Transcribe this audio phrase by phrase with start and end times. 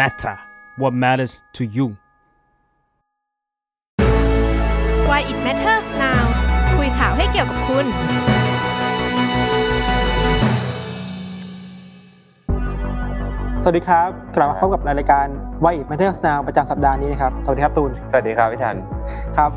[0.00, 0.36] matter
[0.76, 1.86] what matters to you
[5.08, 6.22] Why it matters now
[6.76, 7.86] คุยข่าวให้เกี่ยวกับคุณ
[13.62, 15.26] สวัสดีครับกลับมาพบกับรายการ
[15.64, 18.76] Why It Matters Now ประจำสัปดาห์นี้นะครับ สวัสดีครับตูน สวัสดีครับพี่ทัน
[19.36, 19.50] ครับ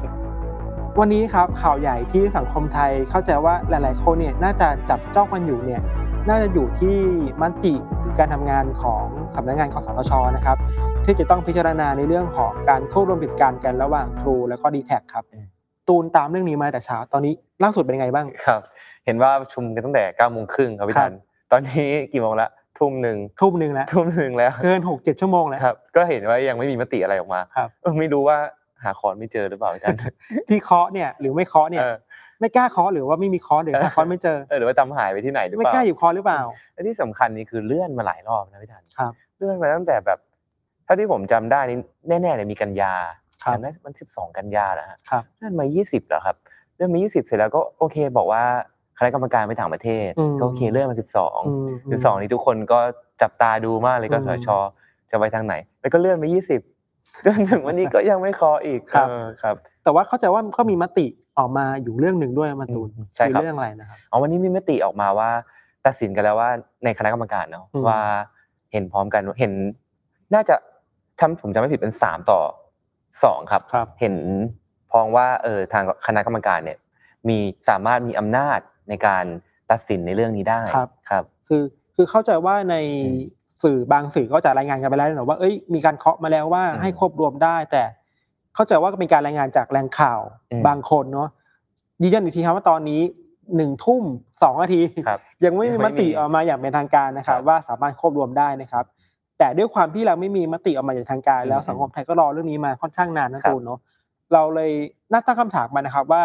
[0.99, 5.81] วันนี้ครับข่าวใหญ่ที่สังคมไทยเข้าใจว่าหลาย ๆ คนเนี่ยน่าจะจับจ้องกันอยู่เนี่ย
[6.29, 6.97] น่าจะอยู่ที่
[7.41, 7.73] มติ
[8.19, 9.03] การทำงานของ
[9.35, 10.57] สำนักงานกสทชนะครับ
[11.05, 15.23] ที่จะต้องพิจารณาในเรื่องของการควบรวมกิจการกันระหว่าง True แล้วก็ d t แทครับ
[15.87, 18.61] ตูนตามเรื่องนี้มาแต่เช้าตอนนี้ล่าสุดเป็นยังไงบ้างครับ
[19.05, 21.13] เห็นว่าประชุมกันตั้งแต่เก้าโมงครึ่งครับพี่ทัน
[21.51, 28.37] ตอนนี้กี่โมงละทุ่มหนึ่งทุ่มหนึ่งแล้วทุ่มหนึ่งแล้วเกินหกเจ็ดชั่วโมงแล้วครับก็เห็นว่ายังไม่มีมติอะไรออกมาครับเออไม่รู้ว่า
[28.83, 29.95] หาคอนไม่เจอหรือเปล่าพี่ทัน
[30.49, 31.95] ที่เคาะเนี่ยหรือไม่เคาะเนี่ยเออ
[32.39, 36.41] ไม่กล้าเคาะหรือว่าไม่มีเคาะหรือหาเคาะไม่เจอเออหรือว่าจำหายไปที่ไหนหรือไม่เปล่ากล้าหยิบเคาะหรือเปล่า
[36.73, 40.19] และที่สำคัญนี่คือเลื่อนมาหลายรอบนะพี่ทันครับเลื่อนมาตั้งแต่แบบ
[40.85, 41.77] เท่าที่ผมจำได้นี่
[42.21, 42.93] แน่ๆเลยมีกันยา
[43.43, 46.35] ครับจำได้มันสิบสองกันยาแล้วฮะครับเลื่อนมายี่สิบเหรอครับ
[46.75, 48.43] เลื่อนมายี่สิบเสร็จแล้วก็โอเค บอกว่า
[48.97, 52.79] คณะกรรมการไปต่างประเทศอืมก็โอเคเลื่อนมาสิบสองอืมสิบสองนี้ทุกคนก็
[53.21, 54.47] จับตาดูมากเลยก็อืมสช
[55.11, 56.61] จะไปทางไหน แล้วก็เลื่อนมายี่สิบ
[57.25, 61.05] จนถึงวันนี้ก็ยังไม่เคออีกครับเออครับ แต่ว่าเข้าใจว่าก็มีมติ
[61.39, 65.29] ออกมาอยู่เรื่องหนึ่งด้วยมาตูนอืมใช่ครับอเรื่องอะไรนะครับอ๋อวันนี้มีมติออกมาว่า
[65.85, 66.49] ตัดสินกันแล้วว่า
[66.83, 67.99] ในคณะกรรมการเนาะอืมว่า
[68.71, 69.53] เห็นพร้อมกันเห็น
[70.33, 70.55] น่าจะ
[71.19, 72.39] ทำผมจำไม่ผิดเป็นสามต่อ
[73.23, 74.15] สองครับครับ เห็น
[74.91, 76.77] พ้องว่าเออทางคณะกรรมการเนี่ย
[77.29, 77.37] มี
[77.69, 79.25] สามารถมีอำนาจในการ
[79.71, 81.63] ตัดสินในเรื่องนี้ได้ครับครับ คือ
[81.95, 83.21] คือเข้าใจว่าในอืม
[83.63, 87.83] สื่อบางสื่อก็จะรายงานกันไปแล้วนะว่าเอ้ยมีการเคาะมาแล้วว่าอืมให้ควบรวมได้ แต่
[88.59, 90.21] เข้าใจว่าก็เป็นการรายงานจากแหล่งข่าว
[90.51, 91.29] อืมบางคนเนาะ
[92.01, 93.01] ยืนยันอีกทีครับว่าตอนนี้
[93.55, 94.03] หนึ่งทุ่ม
[94.41, 98.85] สองนาทีครับยังไม่มียังมไม่มีติออกมาอย่างเป็นทางการนะครับครับว่าสามารถควบรวมได้นะครับ
[99.37, 103.79] แต่ด้วยความที่เราไม่มีมติออกมาอย่างทางการ แล้วอืมสังคมไทยก็รอเรื่องนี้มาค่อนข้างนานนะครับตูนเนาะ
[104.33, 104.71] เราเลย
[105.11, 106.23] น่าตั้งคำถามมานะครับว่า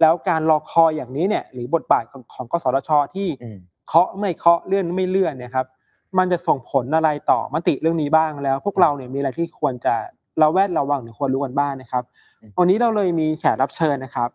[0.00, 3.58] แล้วการรอคอยอย่างนี้เนี่ยหรือบทบาทของของกสทชที่อืม
[3.88, 5.66] เคาะไม่เคาะเลื่อนไม่เลื่อนเนี่ยครับ
[6.18, 9.94] มันจะส่งผลอะไรต่อมติเรื่องนี้บ้างแล้ว พวกเราเนี่ยมีอะไรที่ควรจะ
[10.40, 12.04] ระแวดระวังหรือควรรู้กันบ้างนะครับ
[12.42, 14.28] อืมวันนี้เราเลยมีแขกรับเชิญนะครับ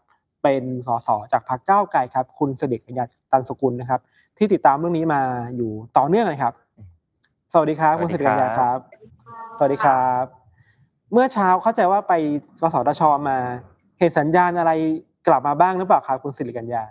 [0.44, 4.02] เป็นสสจากพรรคก้าวไกลครับ คุณเสด็จกัญญาตันสกุลนะครับ
[4.38, 5.22] ที่ติดตามเรื่องนี้มา
[5.56, 6.54] อยู่ต่อเนื่องเลยครับ
[7.54, 8.80] สวัสดีครับ คุณเสด็จกัญญาครับ
[9.58, 10.24] สวัสดีครับ
[11.14, 12.14] เมื่อเช้าเข้าใจว่าไป
[12.62, 13.38] กสทชมา
[14.00, 14.72] เห็นสัญญาณอะไร
[15.28, 16.84] กลับมาบ้างหรือเปล่าครับคุณสิริกัญญา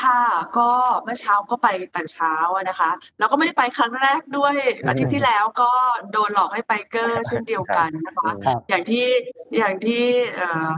[0.00, 0.20] ค่ะ
[0.58, 0.70] ก็
[1.04, 5.70] เมื่อเช้าก็ไปแต่เช้าอะนะคะ แล้วก็ไม่ได้ไปครั้งแรกด้วยอืมอาทิตย์ที่แล้วก็
[6.12, 9.06] โดนหลอกให้ไปเกอร์เช่นเดียวกันนะคะครับ อย่างที่
[9.58, 10.04] อย่างที่
[10.34, 10.68] เอ่อ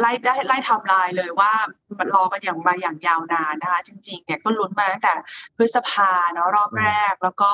[0.00, 1.52] ไล่ได้ไล่ไทำลายเลยว่า
[1.98, 5.14] มันรอกันอย่างมาอย่างยาวนานนะคะ จริงๆเนี่ยก็ลุ้นมาตั้งแต่
[5.56, 7.50] พฤษภาเนาะรอบแรกแล้วก็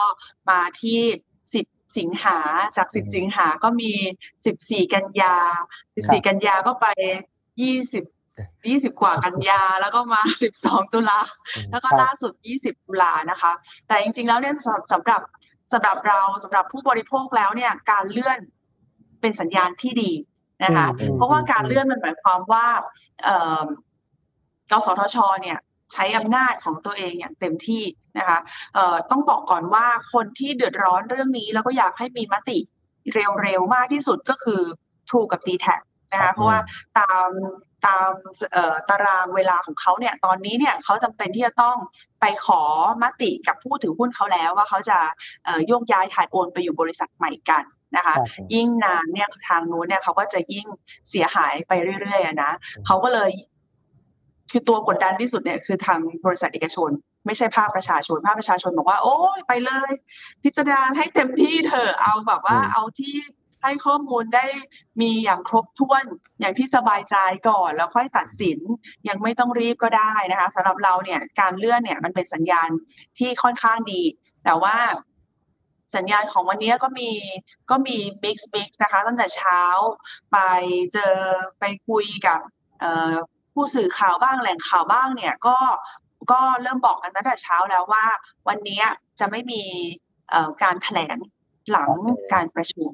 [0.48, 1.00] มาที่
[1.54, 1.66] สิบ
[1.98, 2.38] สิงหา
[2.76, 3.92] จากสิบอืมสิงหาก็มี
[4.46, 5.36] สิบสี่กันยา
[5.96, 6.86] สิบสี่กันยาก็ไป
[7.62, 8.04] ยี่สิบ
[8.68, 11.20] ยี่สิบกว่ากันยาแล้วก็มาสิบสองตุลา
[11.70, 13.52] แล้วก็ครับล่าสุด20ตุลานะคะ
[13.86, 15.22] แต่จริง ๆ แล้วเนี่ยสำหรับสำหรับ
[15.72, 18.38] สำหรับเราสำหรับผู้บริโภคแล้วเนี่ยการเลื่อน
[19.20, 20.12] เป็นสัญญาณที่ดี
[20.64, 22.66] นะคะอืมเพราะว่าการเลื่อนมันหมายความว่า
[23.24, 23.62] เอ่อ
[24.70, 25.58] กสทช เนี่ย
[25.92, 27.82] ใช้อำนาจของตัวเองอย่างเต็มที่
[28.18, 28.38] นะคะ
[28.74, 32.58] เอ่อต้องบอกก่อนว่าคนที่เดือดร้อนเรื่องนี้แล้วก็อยากให้มีมติ
[33.14, 34.62] เร็วๆมากที่สุดก็คือ
[35.08, 35.66] True กับ d t แท
[36.12, 36.58] นะคะเพราะว่า
[36.98, 37.28] ตาม
[37.86, 38.10] ตาม
[38.52, 41.76] เอ่อตารางเวลาของเขาเนี่ยตอนนี้เนี่ยเขาจำเป็นที่จะต้อง
[42.20, 42.62] ไปขอ
[43.02, 44.98] มติกับผู้ถือหุ้นเขาแล้วว่าเขาจะ
[45.44, 47.64] เอ่อโยกย้ายถ่ายโอนไปอยู่บริษัทใหม่กัน
[47.96, 50.66] นะคะครับยิ่งนานเนี่ยทางนู้นเนี่ยเขาก็จะยิ่ง
[51.10, 52.52] เสียหายไปเรื่อยๆอะนะ
[52.86, 53.30] เขาก็เลย
[54.50, 56.90] คือตัวกดดันที่สุดเนี่ยคือทางบริษัทเอกชน
[57.26, 59.90] ไม่ใช่ภาคประชาชนภาคประชาชนบอกว่า โอ้ยไปเลย
[60.44, 63.16] พิจารณาให้เต็มที่เถอะเอาแบบว่าอืมเอาที่
[63.62, 64.46] ให้ข้อมูลได้
[65.00, 66.04] มีอย่างครบถ้วน
[66.40, 67.16] อย่างที่สบายใจ
[67.48, 68.58] ก่อน แล้วค่อยตัดสิน
[69.08, 72.68] ยังไม่ต้องรีบก็ได้นะคะสำหรับเราเนี่ยการเลื่อนเนี่ยมันเป็นสัญญาณ
[73.18, 74.02] ที่ค่อนข้างดี
[74.44, 74.76] แต่ว่า
[75.96, 77.10] สัญญาณของวันนี้ก็มี
[77.70, 79.60] ก็มี mix mix นะคะตั้งแต่เช้า
[80.32, 80.38] ไป
[80.92, 81.14] เจอ
[81.60, 82.40] ไปคุยกับ
[83.54, 85.58] ผู้สื่อข่าวบ้างแหล่งข่าวบ้างเนี่ยก็
[86.30, 88.04] ก็เริ่มบอกกันตั้งแต่เช้าแล้วว่า
[88.48, 88.82] วันนี้
[89.18, 89.62] จะไม่มี
[90.62, 91.16] การแถลง
[91.70, 91.90] หลัง
[92.32, 92.90] การประชุม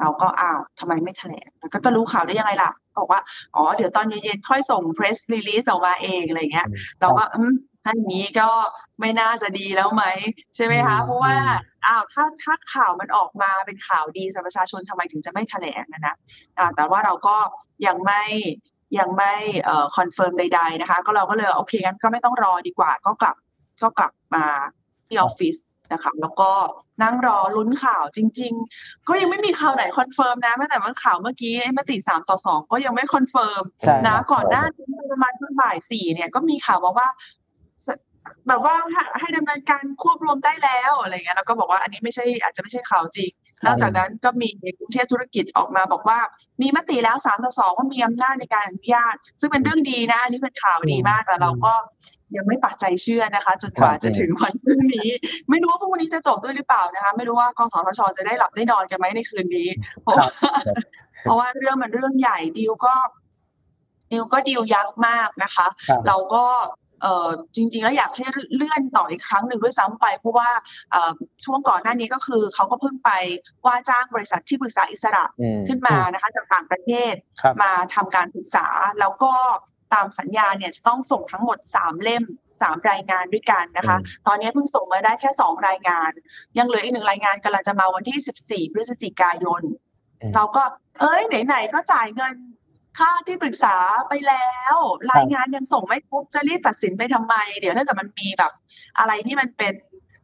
[0.00, 3.20] เราก็อ้าวทำไมไม่แถลงแล้วก็จะรู้ข่าวได้ยังไงล่ะบอกว่า
[3.54, 6.68] อ๋อ เดี๋ยวตอนเย็นๆค่อยส่ง press release ออกมาเองอะไรอย่างเงี้ย
[7.00, 7.54] เราก็อืม
[7.84, 8.48] ถ้าอย่างนี้ก็
[9.00, 10.04] ไม่น่าจะดีแล้วไหม
[10.56, 16.16] ใช่ไหมคะอืมเพราะว่าอืมอ้าวถ้าถ้าข่าวมันออกมาเป็นข่าวดีสำหรับประชาชนทำไมถึงจะไม่แถลงนะนะ
[16.58, 17.36] อ่าแต่ว่าเราก็
[17.86, 18.22] ยังไม่
[18.98, 19.32] ยังไม่
[19.64, 23.36] เอ่อ confirm ใด ๆนะคะ ก็เราก็เลยโอเคงั้นก็ไม่ต้องรอดีกว่า ก็กลับ
[23.82, 24.44] ก็กลับมา
[25.06, 25.56] ที่ออฟฟิศ
[25.92, 26.50] นะคะแล้วก็
[27.02, 37.08] นั่งรอลุ้นข่าวจริง ๆ ก็ยังไม่มีข่าวไหน confirm นะแม้แต่ว่าข่าวเมื่อกี้ไอ้มติสามต่อสองก็ยังไม่ confirm ใช่นะครับก่อนหน้านี้ประมาณช่วงบ่ายสี่เนี่ยก็มีข่าวมาว่า
[37.86, 37.88] ส
[38.48, 43.30] แบบว่าให้ให้ดำเนินการควบรวมได้แล้วอะไรเงี้ยแล้วก็บอกว่าอันนี้ไม่ใช่อาจจะไม่ใช่ข่าวจริง
[43.64, 44.48] นอกจากนั้นก็มี
[44.78, 46.18] กรุงเทพธุรกิจออกมาบอกว่า
[46.60, 51.72] มีมติแล้วสามต่อสองว่ามีอำนาจในการอนุญาต ซึ่งเป็นเรื่องดีนะ อันนี้เป็นข่าวดีมากแต่เราก็
[52.36, 55.08] ยังไม่ปักใจเชื่อนะคะ จนกว่าจะถึงวันพรุ่งนี้
[55.50, 59.68] ไม่รู้ว่าพรุ่งนี้จะจบด้วยหรือเปล่านะคะ ไม่รู้ว่ากสทชจะได้หลับได้นอนกันไหมในคืนนี้
[60.02, 60.28] เพราะว่า
[61.22, 62.94] เพราะว่าเรื่องมันเรื่องใหญ่ดิวก็
[64.12, 66.44] ดิวก็ดิวยักษ์มากนะคะครับเราก็
[67.02, 68.26] เอ่อจริง ๆ แล้วอยากให้
[68.56, 70.50] เลื่อนต่ออีกครั้งหนึ่งด้วยซ้ำไป เพราะว่า
[70.90, 71.10] เอ่อ
[71.44, 73.10] ช่วงก่อนหน้านี้ก็คือเขาก็เพิ่งไป
[73.66, 78.66] ว่าจ้างบริษัทที่ปรึกษาอิสระอืมขึ้นมานะคะ จากต่างประเทศครับมาทำการปรึกษา
[79.00, 79.32] แล้วก็
[79.94, 82.24] ตามสัญญาเนี่ยจะต้องส่งทั้งหมดสามเล่ม
[82.62, 86.10] สามรายงานด้วยกันนะคะอืมตอนนี้เพิ่งส่งมาได้แค่สองรายงาน
[86.58, 89.62] ยังเหลืออีกหนึ่งรายงานกำลังจะมาวันที่14พฤศจิกายน
[90.22, 90.62] อืมเราก็
[91.00, 92.36] เอ้ยไหนๆก็จ่ายเงิน
[92.98, 93.76] ค่าที่ปรึกษา
[94.08, 94.76] ไปแล้ว
[95.12, 98.52] รายงานยังส่งไม่ครบจะรีบตัดสินไปทำไม เดี๋ยวถ้าเกิดมันมีแบบ
[98.98, 99.74] อะไรที่มันเป็น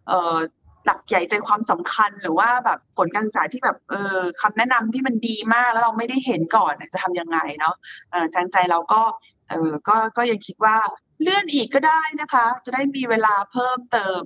[0.08, 0.37] เอ่อ
[0.84, 7.75] หลักใหญ่ใจความสำคัญหรือว่าแบบผลการศึกษาที่แบบเออคำแนะนำที่มันดีมากแล้วเราไม่ได้เห็นก่อนจะทำยังไงเนาะ
[8.10, 9.02] เออใจใจเราก็
[9.50, 10.76] เออก็ก็ยังคิดว่า
[11.22, 14.20] เลื่อนอีกก็ได้นะคะ จะได้มีเวลาเพิ่มเติม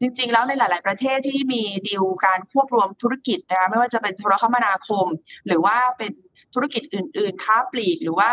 [0.00, 5.06] จริง ๆ แล้วในหลาย ๆ ประเทศที่มีดีลการควบรวมธุรกิจนะคะไม่ว่าจะเป็นโทรคมนาคม
[5.46, 6.12] หรือว่าเป็น
[6.54, 8.30] ธุรกิจอื่น ๆ ค้าปลีกหรือว่า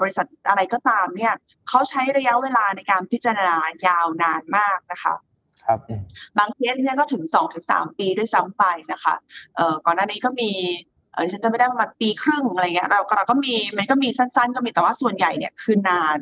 [0.00, 1.34] บริษัทอะไรก็ตามเนี่ย
[1.68, 3.56] เขาใช้ระยะเวลาในการพิจารณา
[3.86, 5.14] ยาวนานมากนะคะ
[5.70, 5.80] ครับ
[6.38, 9.14] บางเคสเนี่ยก็ถึงสองถึงสามปีด้วยซ้ำไปนะคะ
[9.56, 10.50] เอ่อก่อนหน้านี้ก็มี
[11.12, 16.18] เออดิฉันจะไม่ได้ประมาณปีครึ่งอะไรเงี้ยเราก็เราก็มีมันก็มีสั้น ๆ ก็มีแต่ว่าส่วนใหญ่เนี่ยคือนาน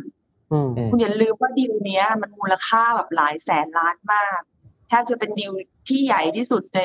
[0.52, 4.40] อืมอืมคุณอย่าลืมว่าดีลเนี้ย มันมูลค่าแบบหลายแสนล้านมาก
[4.88, 5.52] แทบจะเป็นดีล
[5.88, 6.82] ที่ใหญ่ที่สุดใน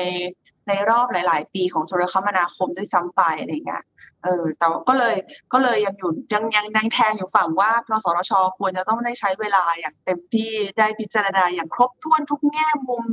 [0.68, 3.82] ในรอบหลาย ๆ ปีของโทรคมนาคมด้วยซ้ำไปอะไรเงี้ย
[4.24, 5.14] เออแต่ว่าก็เลย
[5.52, 13.04] ก็เลยยังอยู่ยังยังยังแทงอยู่ฝั่งว่ากสทชควรจะต้องได้ใช้เวลาอย่างเต็มที่ได้พิจารณาอย่างครบถ้วนทุกแง่มุม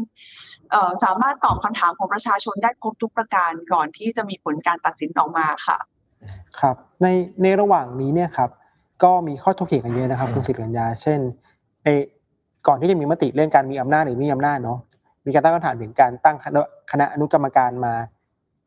[0.71, 5.77] เอ่อสามารถตอบคำถามของประชาชนได้ครบทุกประการก่อนที่จะมีผลการตัดสินออกมาค่ะ
[6.59, 7.07] ครับ ใน
[7.43, 8.49] ในระหว่างนี้เนี่ยครับ
[9.03, 11.19] ก็มีข้อถกเถียงกันเยอะนะครับอืมคุณสิทธิ์กัญญาเช่น
[11.83, 12.01] เออ
[12.67, 14.79] ก่อนที่จะมีมติเรื่องการมีอำนาจหรือไม่มีอำนาจเนาะ
[15.25, 16.61] มีการตั้งคำถามถึงการตั้งคณะ
[16.91, 17.93] คณะอนุกรรมการมา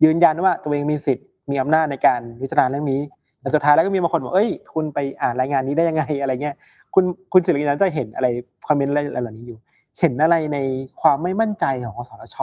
[0.04, 3.00] ยืนยันว่าตัวเองมีสิทธิ์ มีอำนาจในการพิจารณาเรื่องนี้
[3.40, 6.56] แต่สุดท้ายแล้วก็มีบางคนบอกเอ้ย คุณไปอ่านรายงานนี้ได้ยังไงอะไรเงี้ย
[6.94, 8.28] คุณคุณสิทธิ์กัญญาจะเห็นอะไร
[8.66, 9.58] คอมเมนต์อะไรเหล่านี้อยู่
[10.00, 10.58] เห็นอะไรใน
[11.00, 12.38] ความไม่มั่นใจของกสทช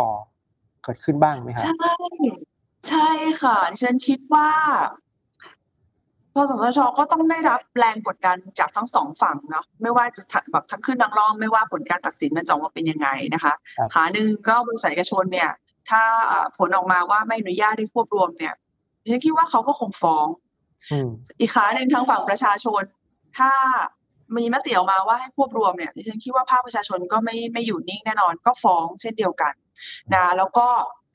[0.83, 1.93] เกิดขึ้นบ้างไหมครับใช่
[2.89, 3.09] ใช่
[3.41, 4.49] ค่ะดิฉันคิดว่า
[6.35, 10.21] กสทชก็ต้องได้รับแรงกดดันจากทั้งสองฝั่งเนาะไม่ว่าจะ
[10.51, 15.49] แบบทั้งขึ้นทั้งล่องไม่ว่าผลการตัดสินมันจะออกมาเป็นยังไงนะคะครับขาหนึ่งก็บริษัทเอกชนเนี่ย
[15.89, 16.01] ถ้า
[16.57, 18.60] ผลออกมาว่าไม่อนุญาตให้ควบรวมเนี่ยดิ
[19.09, 20.27] ฉันคิดว่าเขาก็คงฟ้อง
[20.91, 21.09] อืม
[21.39, 22.83] อีกขาหนึ่งทางฝั่งประชาชน
[23.37, 23.51] ถ้า
[24.37, 29.53] มีมติออกมาว่าให้ควบรวมเนี่ยดิฉันคิดว่าภาคประชาชนก็ไม่ไม่อยู่นิ่งแน่นอน ก็ฟ้องเช่นเดียวกัน
[30.13, 30.67] นะแล้วก็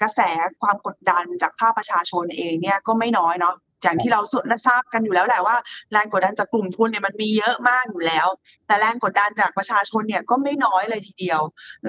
[0.03, 0.21] กระแส
[0.63, 5.57] ความกดดันจากภาคประชาชนเองเนี่ยก็ไม่น้อยเนาะอย่างที่เราสุดทราบกันอยู่แล้วแหละว่า
[5.93, 8.27] แรงกดดันจากกลุ่มทุนเนี่ยมันมีเยอะมากอยู่แล้ว
[8.67, 11.41] แต่แรงกดดันจากประชาชนเนี่ยก็ไม่น้อยเลยทีเดียว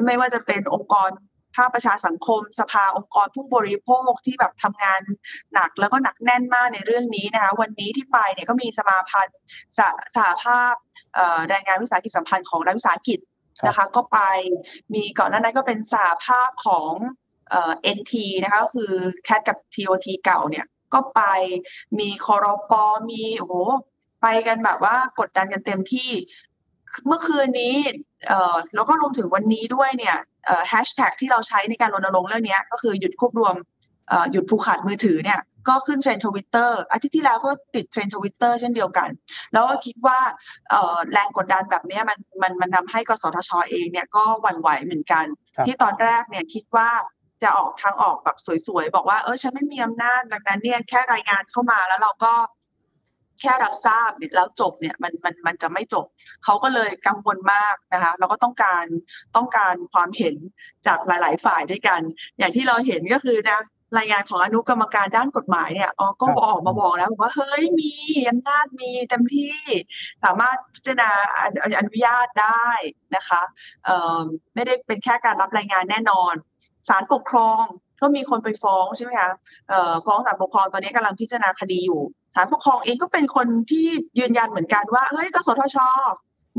[0.06, 1.10] ไม่ว่าจะเป็นองค์กร
[1.58, 5.02] ภาคประชาสังคม สภาองค์กรผู้บริโภคที่แบบทำงาน
[5.54, 9.38] หนักแล้วก็หนักแน่นมากในเรื่องนี้นะคะวันนี้ที่ไปเนี่ยก็มีสมาพันธ์
[9.78, 10.74] สหสหภาพ
[11.16, 13.20] เอ่อแรงงานวิสาหกิจสัมพันธ์ของรัฐวิสาหกิจ
[13.68, 14.20] นะคะก็ไป
[14.94, 16.92] มีก่อนหน้านั้นก็เป็นสหภาพของ
[17.50, 18.92] เอ่อ NT นะคะก็คือ
[19.24, 21.22] แคทกับ TOT เก่าเนี่ยก็ไป
[22.00, 22.74] มีคอรป
[23.12, 23.54] มีโอ้โห
[24.22, 26.12] ไปกันแบบว่ากดดันกันเต็มที่
[27.08, 27.76] เมื่อคืนนี้
[28.28, 30.37] เอ่อแล้วก็รวมถึงวันนี้ด้วยเนี่ยเอ่อ
[30.70, 33.56] แฮชแท็กที่เราใช้ในการรณรงค์เรื่องเนี้ยก็คือหยุดควบรวม
[34.10, 39.10] เอ่อหยุดผูกขาดมือถือเนี่ยก็ขึ้น trend Twitter อาทิตย์ที่แล้วก็ติด trend Twitter เช่นเดียวกัน
[39.54, 40.20] แล้วก็คิดว่า
[40.70, 45.26] เอ่อแรงกดดันแบบเนี้ยมันมันมันทำให้กสทชเองเนี่ยก็หวั่นไหวเหมือนกัน
[45.56, 46.90] ครับที่ตอนแรกเนี่ยคิดว่า
[47.44, 48.38] จะออกทางออกแบบ
[48.68, 52.34] สวยๆ บอกว่าเออฉันไม่มีอำนาจดังนั้นเนี่ยแค่รายงานเข้ามาแล้วเราก็
[53.42, 56.06] แค่รับทราบเนี่ยแล้วจบเนี่ยมันมันมันจะไม่จบ
[56.44, 58.86] เขาก็เลยกังวลมากนะคะแล้วก็ต้องการ
[59.36, 60.36] ต้องการความเห็น
[60.88, 62.02] จากหลาย ๆ ฝ่ายด้วยกัน
[62.38, 63.60] อย่างที่เราเห็นก็คือนะ
[63.98, 67.94] รายงานของอนุกรรมการด้านกฎหมายเนี่ยอ๋อก็ครับออกมาบอกแล้วบอกว่าเฮ้ยมี
[68.30, 69.58] อำนาจมีเต็มที่
[70.24, 72.70] สามารถพิจารณาอนุอนุญาตได้
[73.16, 73.42] นะคะ
[73.86, 74.20] เอ่อ
[74.56, 76.34] ไม่ได้เป็นแค่การรับรายงานแน่นอน
[76.88, 77.64] ศาลปกครอง
[78.02, 79.32] ก็มีคนไปฟ้องใช่ไหมคะ
[79.70, 82.02] เอ่อฟ้องศาลปกครองตอนนี้กำลังพิจารณาคดีอยู่
[82.36, 83.88] ศาลปกครองเองก็เป็นคนที่
[84.20, 85.78] ยืนยันเหมือนกันว่าเฮ้ยกสทช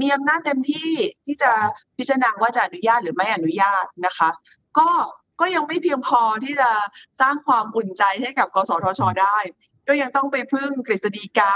[0.01, 0.91] มีอำนาจเต็มที่
[1.27, 1.51] ที่จะ
[1.99, 4.31] พิจารณาว่าจะอนุญาตหรือไม่อนุญาตนะคะ
[4.79, 4.89] ก็
[5.41, 6.71] ก็ยังไม่เพียงพอที่จะ
[7.21, 9.39] สร้างความอุ่นใจให้กับกสทช ได้
[9.89, 11.55] ก็ยังต้องไปพึ่งกฤษฎีกา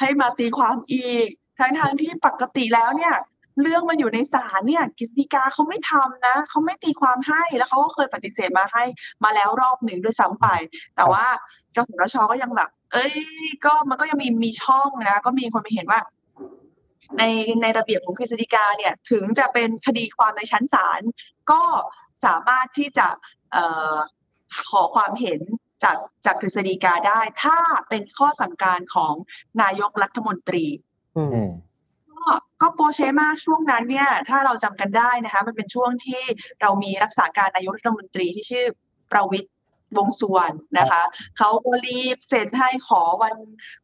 [0.00, 3.14] ให้มาตีความอีกทั้งทางที่ปกติแล้วเนี่ย
[3.60, 8.84] เรื่องมันอยู่ในศาลเนี่ยกฤษฎีกาเขาไม่ทำนะเขาไม่ตีความให้แล้วเขาก็เคยปฏิเสธมาให้
[9.24, 10.46] มาแล้วรอบหนึ่งด้วยซ้ำไป
[10.96, 11.24] แต่ว่า
[11.74, 13.14] กสทชก็ยังแบบ เอ้ย
[13.64, 16.00] ก็มันก็ยังมีมีช่องนะ ก็มีคนไปเห็นว่า
[17.18, 17.22] ใน
[17.62, 21.00] ในระเบียบของกฤษฎีกาเนี่ย ถึงจะเป็นคดีความในชั้นศาล
[21.50, 21.62] ก็
[22.24, 23.08] สามารถที่จะ
[23.52, 23.96] เอ่อ
[24.70, 25.40] ขอความเห็น
[25.84, 27.58] จากจากกฤษฎีกาได้ ถ้า
[27.88, 29.14] เป็นข้อสั่งการของ
[29.62, 30.66] นายกรัฐมนตรี
[31.16, 31.50] อืม
[32.24, 36.22] ก็ก็โปรเชมากช่วงนั้นเนี่ย ถ้าเราจำกันได้นะคะ มันเป็นช่วงที่
[36.60, 38.66] เรามีรักษาการนายกรัฐมนตรีที่ชื่อ
[39.12, 39.48] ประวิตร
[39.96, 41.02] วงสุวรรณนะคะ
[41.38, 43.34] เขาก็รีบเซ็นให้ขอวัน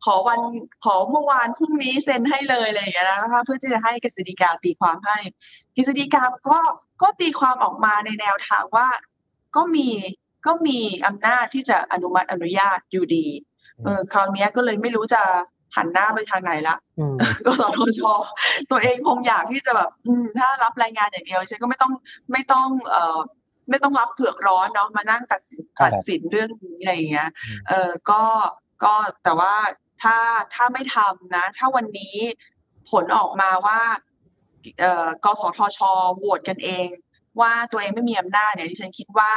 [0.05, 0.41] ขอวัน
[0.85, 5.19] ขอเมื่อวานพรุ่งนี้เซ็นให้เลยอะไรอย่างเงี้ยนะคะเพื่อที่จะให้กฤษฎีกาตีความให้
[5.77, 6.59] กฤษฎีกาก็
[7.03, 8.89] ก็ตีความออกมาในแนวทางว่า
[9.57, 9.89] ก็มี
[10.47, 13.27] ก็มีอำนาจที่จะอนุมัติอนุญาตอยู่ดี
[13.85, 15.23] เออคราวนี้ก็เลยไม่รู้จะ
[15.77, 17.15] หันหน้าไปทางไหนละอืม
[17.47, 18.01] กสทช
[18.71, 21.93] ตัวเองคงอยากที่จะแบบอืมถ้ารับรายงานอย่างเดียวฉันก็ไม่ต้อง
[22.33, 23.19] ไม่ต้องเอ่อ
[23.71, 28.23] ไม่ต้องรับเผือกร้อนเนาะมานั่งตัดสินครับตัดสินเรื่องนี้อะไรอย่างเงี้ยอืมเออก็
[28.85, 29.55] ก็แต่ว่า
[30.03, 30.17] ถ้า
[30.55, 32.17] ถ้าไม่ทำนะ ถ้าวันนี้
[32.91, 33.81] ผลออกมาว่า
[34.81, 35.79] เอ่อกสทช
[36.17, 36.87] โหวตกันเอง
[37.41, 39.31] ว่าตัวเองไม่มีอำนาจเนี่ยดิฉันคิดว่า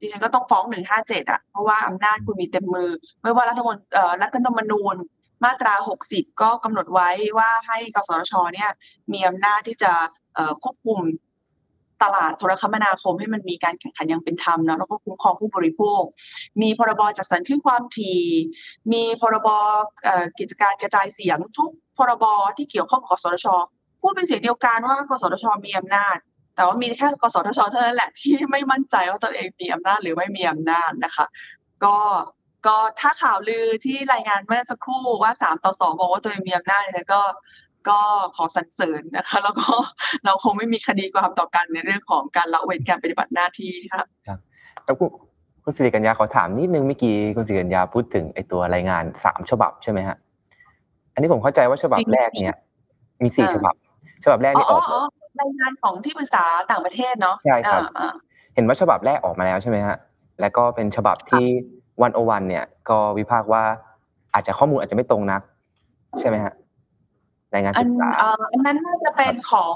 [0.00, 2.90] ดิฉันก็ต้องฟ้องหนึ่งห้าเจ็ดอะเพราะว่าอำนาจคุณมีเต็มมือ
[3.22, 4.96] ไม่ว่ารัฐมนเอ่อรัฐธรรมนูญ
[5.44, 5.74] มาตรา
[6.08, 8.70] 60 ก็กำหนดไว้ว่าให้กสทชเนี่ย
[9.12, 9.92] มีอำนาจที่จะ
[10.62, 10.98] ควบคุม
[12.02, 16.02] ตลาดโทรคมนาคมให้มันมีการแข่งขันอย่างเป็นธรรมเนอะแล้วก็คุ้มครองผู้บริโภค
[16.62, 18.22] มีพรบจัดสรรคลื่นความถี่
[18.92, 19.48] มีพรบ
[20.38, 22.24] กิจการกระจายเสียงทุกพรบ
[22.56, 23.46] ที่เกี่ยวข้องกับกสทช
[24.00, 26.16] พูดเป็นเสียงเดียวกันว่ากสทชมีอำนาจ
[26.54, 31.26] แต่ว่ามีแค่กสทชเท่านั้นแหละที่ไม่มั่นใจว่าตัวเองมีอำนาจหรือไม่มีอำนาจนะคะ
[31.84, 31.96] ก็
[32.66, 37.22] ก็ถ้าข่าวลือที่รายงานเมื่อสักครู่ว่าสามต่อสองบอกว่าตัวเองมีอำนาจเนี่ยก็
[37.88, 37.98] ก็
[38.36, 39.66] ขอสรรเสริญนะคะ แล้วก็
[40.24, 44.04] เราคงไม่มีคดีความต่อกันในเรื่องของการละเว้นการปฏิบัติหน้าที่ค่ะ
[44.84, 45.10] แล้วคุณ
[45.64, 50.16] คุณสิริกัญญาขอถามนิดนึงเมื่อกี้คุณสิริกัญญาพูดถึงไอตัวรายงานสามฉบับใช่ไหมฮะ
[51.14, 52.58] อันนี้ผมเข้าใจว่าฉบับจริงๆแรกเนี่ย
[53.22, 53.74] มีสี่อ่าฉบับ
[54.24, 55.00] ฉบับแรกอ๋อนี่ออ๋ออกอ๋อ
[55.40, 58.12] รายงานของที่ปรึกษาต่างประเทศเนาะใช่ครับอ่าอ่า
[58.54, 59.96] เห็นว่าฉบับแรกออกมาแล้วใช่ไหมฮะ
[60.40, 61.46] แล้วก็เป็นฉบับที่
[62.02, 63.62] วันโอวันเนี่ยก็วิพากษ์ว่า
[64.34, 65.42] อาจจะข้อมูลอาจจะไม่ตรงนัก
[66.20, 66.54] ใช่ไหมฮะ
[67.54, 69.74] รายงานอัศึนกษาเอ่ออันนั้นน่าจะเป็นของ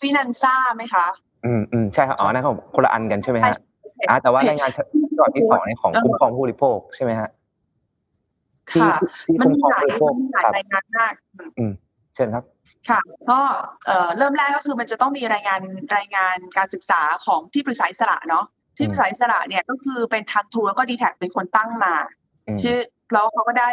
[0.00, 1.06] ฟินันซ่าไหมคะ
[1.44, 3.54] อืมอืมใช่ครับอ๋อนั่นของคนละอันกันใช่ไหมฮะ
[4.08, 4.78] อ่าแต่ว่ารายงานฉ
[5.22, 7.28] บับที่สองเนี่ยของคุ้มครองผู้บริโภคใช่ไหมฮะ
[8.70, 11.12] ที่ค่ะที่มันคุ้มมีครองหลายผู้บริโภคมันมีหลายครับรายงานมาก
[12.14, 12.44] เชิญครับ
[12.88, 13.00] ค่ะ
[13.30, 13.40] ก็
[13.86, 15.60] เอ่อเริ่มแรกก็คือมันจะต้องมีรายงาน
[15.96, 18.44] รายงานการศึกษาของที่ปรึกษาอิสระเนาะ
[18.76, 21.94] ที่ปรึกษาอิสระเนี่ยก็คือเป็นทางทูแล้วก็ดีแท็เป็นคนตั้งมา
[22.48, 22.78] อืมชื่อ
[23.12, 23.70] แล้วเขาก็ได้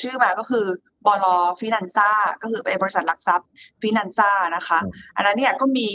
[0.00, 0.66] ชื่อมาก็คือ
[1.06, 1.26] บล
[1.58, 2.10] ฟินันซ่า
[2.42, 3.48] ก็คือเป็นบริษัทหลักทรัพย์
[3.80, 5.88] ฟินันซ่านะคะอืมอันนั้นเนี่ยก็มี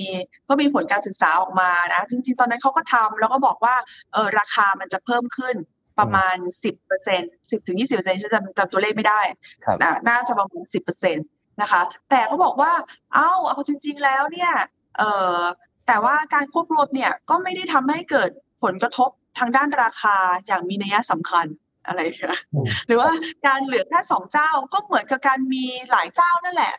[0.50, 3.76] ก็มีผลการศึกษาออกมานะจริงๆตอนนั้นเขาก็ทำแล้วก็บอกว่า
[4.14, 5.56] เออราคามันจะเพิ่มขึ้น
[6.00, 9.22] ประมาณสิบเปอร์เซ็นสิบถึงยี่สิบเปอร์เซ็นต์ฉันจำจำตัวเลขไม่ได้
[9.66, 11.24] ครับน่ะน่าจะประมาณสิบเปอร์เซ็นต
[11.62, 12.72] นะคะ แต่เขาบอกว่า
[13.14, 14.52] เอ้าเอาจริง ๆ แล้วเนี่ย
[14.98, 15.40] เอ่อ
[15.88, 18.30] แต่ว่าการควบรวมเนี่ยก็ไม่ได้ทำให้เกิด
[18.64, 19.10] ผลกระทบ
[19.40, 20.16] ทางด้านราคา
[20.48, 21.46] อย่างมีนัยสำคัญ
[21.88, 23.10] อะไรอย่างเงี้ยอืมหรือว่า
[23.48, 26.76] การเหลือแค่สองเจ้าก็เหมือนกับการมีหลายเจ้านั่นแหละ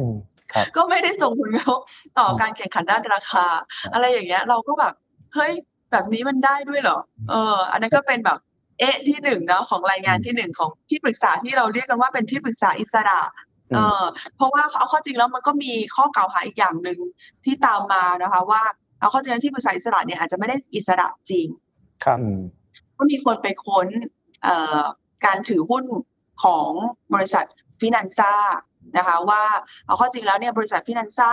[0.00, 0.16] อืม
[0.52, 1.80] ครับก็ไม่ได้ส่งผลกระทบ
[2.18, 3.46] ต่ออมการแข่งขันด้านราคา
[3.80, 4.94] ครับอะไรอย่างเงี้ย เราก็แบบ
[5.34, 5.52] เฮ้ย
[5.92, 6.98] แบบนี้มันได้ด้วยเหรอ
[7.30, 8.38] เออ อันนั้นก็เป็นแบบ
[8.78, 13.20] เอ๊ะที่หนึ่งเนาะของรายงานที่หนึ่งของที่ปรึกษาที่เราเรียกกันว่าเป็นที่ปรึกษาอิสระ
[13.74, 14.04] เออ
[14.36, 16.98] เพราะว่าเอาเข้อจริงแล้วมันก็มีข้อกล่าวหาอีกอย่างหนึ่ง
[17.44, 18.62] ที่ตามมานะคะ ว่า
[19.00, 21.46] เอาเข้อจริงแล้วที่ปรึกษาอิสระเนี่ยอาจจะไม่ได้อิสระจริง
[22.04, 22.40] ครับอืม
[22.96, 23.88] ก็มีคนไปค้น
[24.42, 24.82] เอ่อ
[25.24, 25.84] การถือหุ้น
[26.44, 26.70] ของ
[27.14, 27.44] บริษัท
[27.80, 28.32] ฟินันซ่า
[28.96, 29.42] นะคะว่า
[29.86, 31.30] เอาเข้อจริงแล้วเนี่ยบริษัทฟินันซ่า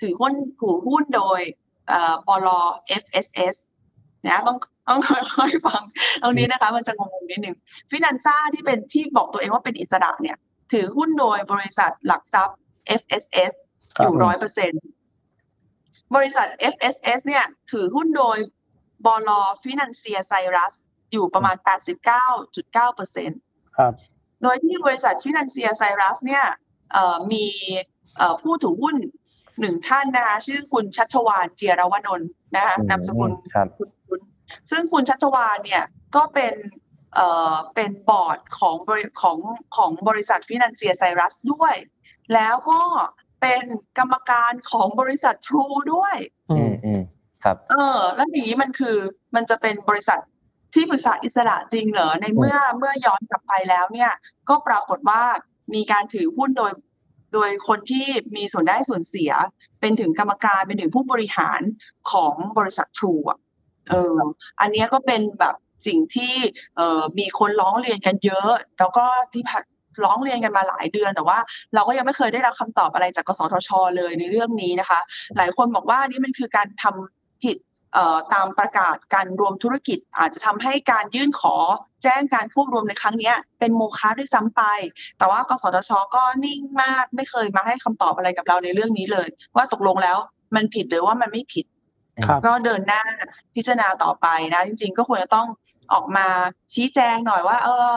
[0.00, 1.40] ถือหุ้นถือหุ้นโดย
[1.88, 2.48] เอ่อปล
[3.02, 3.54] FSS
[4.26, 4.56] นะต้อง
[4.88, 5.82] ต้องค่อยๆฟัง
[6.22, 7.56] ตรงนี้นะคะ มันจะงงๆนิดนึง
[7.90, 10.36] ฟินันซ่าที่เป็นที่บอกตัวเองว่าเป็นอิสระเนี่ย
[10.72, 12.58] ถือหุ้นโดยบริษัทหลักทรัพย์
[13.00, 13.52] FSS
[13.96, 14.72] ครับอยู่ร้อยเปอร์เซ็น
[16.14, 18.38] บริษัท FSS เนี่ย ถือหุ้นโดย
[19.06, 19.30] บล
[19.62, 20.74] ฟินันเซียไซรัส
[21.12, 21.56] อยู่ประมาณ
[22.26, 23.30] 89.9เปอร์เซ็น
[23.76, 23.92] ครับ
[24.42, 26.44] โดยที่บริษัทฟินันเซียไซรัสเนี่ย
[26.92, 27.44] เอ่อมี
[28.16, 28.96] เอ่อผู้ถือหุ้น
[29.60, 34.20] หนึ่งท่านนะคะชื่อคุณชัชวานเจียรวนนท์นะคะอืมนามสกุลครับคุณคุณ
[34.70, 35.84] ซึ่งคุณชัชวานเนี่ย
[36.16, 36.54] ก็เป็น
[37.14, 39.38] เอ่อเป็นบอร์ดของบริของ
[39.76, 41.74] ของบริษัทฟินันเซียไซรัสด้วย
[42.34, 42.80] แล้วก็
[43.40, 43.64] เป็น
[43.98, 46.16] กรรมการของบริษัททรูด้วย
[46.50, 47.02] อือืมมอืม
[47.44, 48.96] ครับ เออ แล้วอย่างนี้มันคือ
[49.34, 50.20] มันจะเป็นบริษัท
[50.74, 54.12] ที่ปรึกษาอิสระจริงเหรอในเมื่อเมื่อย้อนกลับไปแล้วเนี่ย
[54.48, 55.22] ก็ปรากฏว่า
[55.74, 56.72] มีการถือหุ้นโดย
[57.34, 59.32] โดยคนที่มีส่วนได้ส่วนเสีย
[59.80, 61.60] เป็นถึงกรรมการเป็นถึงผู้บริหาร
[62.12, 63.38] ของบริษัททรูอะ
[63.90, 64.18] เออ
[64.60, 65.54] อันเนี้ยก็เป็นแบบ
[65.86, 66.34] สิ่งที่
[67.18, 69.04] มีคนร้องเรียนกันเยอะ แล้วก็
[69.34, 69.64] ที่ผ่าน
[70.04, 71.38] ร้องเรียนกันมาหลายเดือน แต่ว่า
[71.74, 75.00] เราก็ยังไม่เคยได้รับคำตอบอะไรจากกสทช เลยในเรื่องนี้นะคะ
[75.36, 77.56] หลายคนบอกว่านี่มันคือการทำผิด
[78.34, 81.54] ตามประกาศการรวมธุรกิจ อาจจะทำให้การยื่นขอ
[82.02, 84.62] แจ้งการควบรวมในครั้งนี้เป็นโมฆะด้วยซ้ำไป
[85.18, 90.16] แต่ว่ากสทช ก็นิ่งมากไม่เคยมาให้คำตอบอะไรกับเราในเรื่องนี้เลย ว่าตกลงแล้ว
[90.54, 91.66] มันผิดหรือว่ามันไม่ผิด
[92.46, 93.02] ก็เดินหน้า
[93.54, 95.48] พิจารณาต่อไปนะ จริง ๆ ก็ควรจะต้อง
[95.92, 96.26] ออกมา
[96.74, 97.94] ชี้แจงหน่อยว่า เออ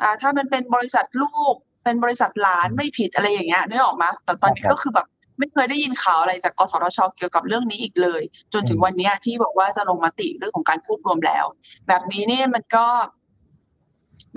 [0.00, 5.06] อ่า ถ้ามันเป็นบริษัทลูก เป็นบริษัทหลานไม่ผิดอะไรอย่างเงี้ยนึกออกมาแต่ตอนนี้ก็คือแบบ
[5.38, 11.44] ไม่เคยได้ยินข่าวอะไรจากกสทชเกี่ยวกับเรื่องนี้อีกเลย จนถึงวันนี้ที่บอกว่าจะลงมติเรื่องของการควบรวมแล้ว
[11.88, 12.86] แบบนี้นี่มันก็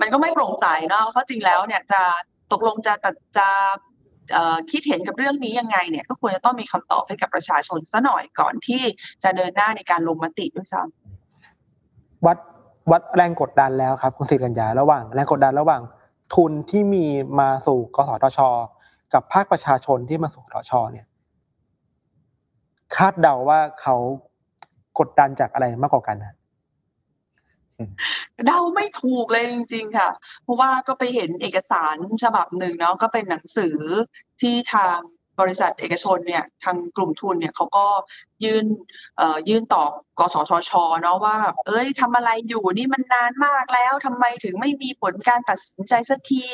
[0.00, 2.02] มันก็ไม่โปร่งใสเนาะเพราะจริงแล้วเนี่ยจะ
[2.52, 3.48] ตกลงจะตัดจะ
[4.70, 8.82] คิดเห็นกับเรื่องนี้ยังไงเนี่ยก็ควรจะต้องมีคำตอบให้กับประชาชนซะหน่อยก่อนที่
[9.24, 12.38] จะเดินหน้าในการลงมติด้วยซ้ำวัด
[12.90, 15.82] วัดแรงกดดันแล้วครับคุณสิริกัญญาระหว่าง แรงกดดันระหว่าง
[16.34, 17.04] ทุนที่มี
[17.40, 18.38] มาสู่กสทช
[19.14, 21.06] กับภาคประชาชนที่มาสู่กสทช เนี่ย
[22.96, 23.96] คาดเดาว่าเขา
[24.98, 26.34] กดดันจากอะไรมากกว่ากันนะ
[28.46, 30.10] เดาไม่ถูกเลยจริง ๆ ค่ะ
[30.42, 33.76] เพราะว่าก็ไปเห็นเอกสารฉบับหนึ่งเนาะก็เป็นหนังสือ
[34.40, 34.98] ที่ทาง
[35.40, 37.86] บริษัทเอกชนเนี่ยทางกลุ่มทุนเนี่ยเขาก็
[38.44, 38.66] ยื่น
[39.16, 39.84] เอ่อยื่นต่อ
[40.18, 40.72] กสทช
[41.02, 46.44] เนาะว่าแบบเอ้ยทำอะไรอยู่นี่มันนานมากแล้วทำไมถึงไม่มีผลการตัดสินใจสักที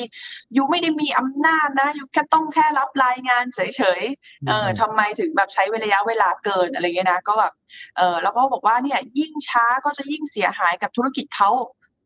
[0.52, 3.60] อยู่ไม่ได้มีอำนาจนะอยู่แค่ต้องแค่รับรายงานเฉ
[4.00, 7.52] ยๆเออทำไมถึงแบบใช้ระยะเวลาเกินอะไรเงี้ยนะก็แบบ
[7.96, 11.50] เออแล้วก็บอกว่าเนี่ยยิ่งช้าก็จะยิ่งเสียหายกับธุรกิจเขา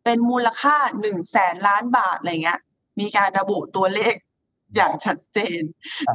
[0.05, 2.59] เป็นมูลค่าหนึ่งแสนล้านบาทอะไรเงี้ย
[3.01, 4.15] มีการระบุตัวเลข
[4.77, 5.63] อย่างชัดเจน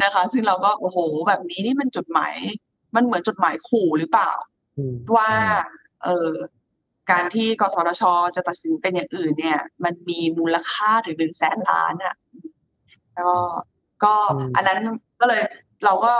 [0.03, 2.35] นะคะ ซึ่งเราก็โอ้โห แบบนี้นี่มันจดหมาย
[2.95, 4.31] มันเหมือนจดหมายขู่หรือเปล่า
[4.77, 5.31] อืมว่า
[6.03, 6.31] เออ
[7.11, 8.03] การที่กสทช
[8.35, 12.15] จะตัดสินเป็นอย่างอื่นเนี่ย มันมีมูลค่าถึงหนึ่งแสนล้านอะ
[13.19, 13.31] ก็
[14.03, 14.79] ก็อืมอันนั้น
[15.19, 15.41] ก็เลย
[15.85, 16.13] เราก็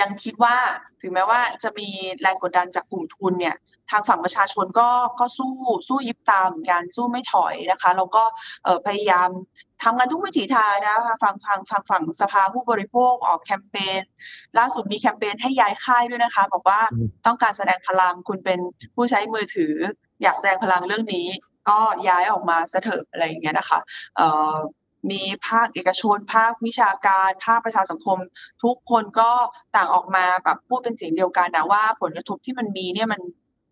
[0.00, 0.56] ยังคิดว่า
[1.00, 1.88] ถึงแม้ว่าจะมี
[2.20, 3.56] แรงกดดันจากกลุ่มทุนเนี่ย
[3.90, 4.88] ทางฝั่งประชาชนก็
[5.20, 5.54] ก็สู้
[5.88, 8.22] สู้ยิบตามเหมือนกันสู้ไม่ถอยนะคะแล้วก็
[8.64, 9.28] เออพยายาม
[9.82, 14.02] ทำกันทุกวิถีทางนะคะฝั่งฝั่งฝั่งฝั่งสภาผู้บริโภคออกแคมเปญ
[14.58, 18.58] ล่าสุดมีแคมเปญให้ย้ายค่ายด้วยนะคะ บอกว่าอืมต้องการแสดงพลังคุณเป็น
[18.94, 19.74] ผู้ใช้มือถือ
[20.22, 21.26] อยากแสดงพลังเรื่องนี้
[21.68, 23.78] ก็ย้ายออกมาซะเถอะอะไรอย่างเงี้ยนะคะ
[24.16, 24.54] เอ่อ
[25.10, 28.18] มีภาคเอกชน ภาควิชาการ ภาคประชาสังคม
[28.62, 29.30] ทุกคนก็
[29.76, 33.20] ต่างออกมาแบบพูดเป็นเสียงเดียวกันนะว่าผลกระทบที่มันมีเนี่ยมัน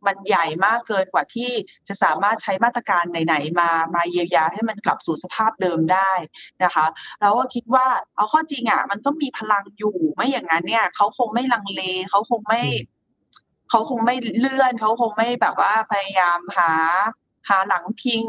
[0.06, 1.50] มันใหญ่มากเกินกว่าที่
[1.88, 6.12] จะสามารถใช้มาตรการไหนๆมามาเยียวยาให้มันกลับสู่สภาพเดิมได้
[6.62, 6.86] นะคะ
[7.20, 7.86] แล้วก็คิดว่า
[8.16, 12.62] เอาข้อจริงอะมันก็มีพลังอยู่ไม่อย่างนั้นเนี่ยเขาคงไม่ลังเลเขาคงไม่
[13.70, 16.70] เขาคงไม่เลื่อนเขาคงไม่แบบว่าพยายามหา
[17.48, 18.24] หาหลังพิง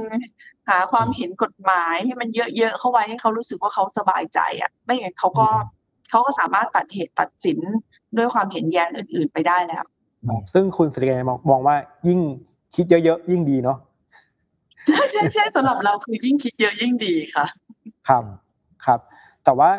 [0.70, 5.48] หาความเห็นกฎหมายให้มันเยอะๆเข้าไว้ให้เขารู้สึกว่าเขาสบายใจอะ ไม่อย่างนั้นเขาก็
[6.10, 7.60] เขาก็สามารถตัดเหตุตัดสิน
[8.18, 9.86] ด้วยความเห็นแย้งอื่น ๆ ไปได้แล้ว
[10.54, 11.76] ซึ่งคุณสิริกัญญามองมองว่า
[12.08, 12.20] ยิ่ง
[12.76, 13.78] คิดเยอะๆยิ่งดีเนาะ
[14.88, 17.46] ใช่ใช่ใช่สำหรับเราคือยิ่งคิดเยอะยิ่งดีค่ะ
[18.08, 18.24] ครับ
[18.86, 19.00] ครับ
[19.44, 19.70] แต่ว่า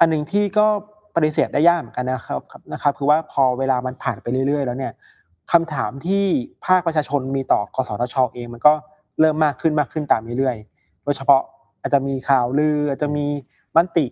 [0.00, 0.66] อันหนึ่งที่ก็
[1.14, 4.92] ปฏิเสธได้ยากเหมือนกันนะครับครับนะครับ คือว่าพอเวลามันผ่านไปเรื่อย ๆ แล้วเนี่ย
[5.52, 6.24] คำถามที่
[6.66, 8.72] ภาคประชาชนมีต่อกสทชเองมันก็
[9.20, 11.42] เริ่มมากขึ้นมากขึ้นตามเรื่อยๆ โดยเฉพาะ
[11.80, 13.26] อาจจะมีข่าวลือ อาจจะมี
[13.76, 14.06] มติ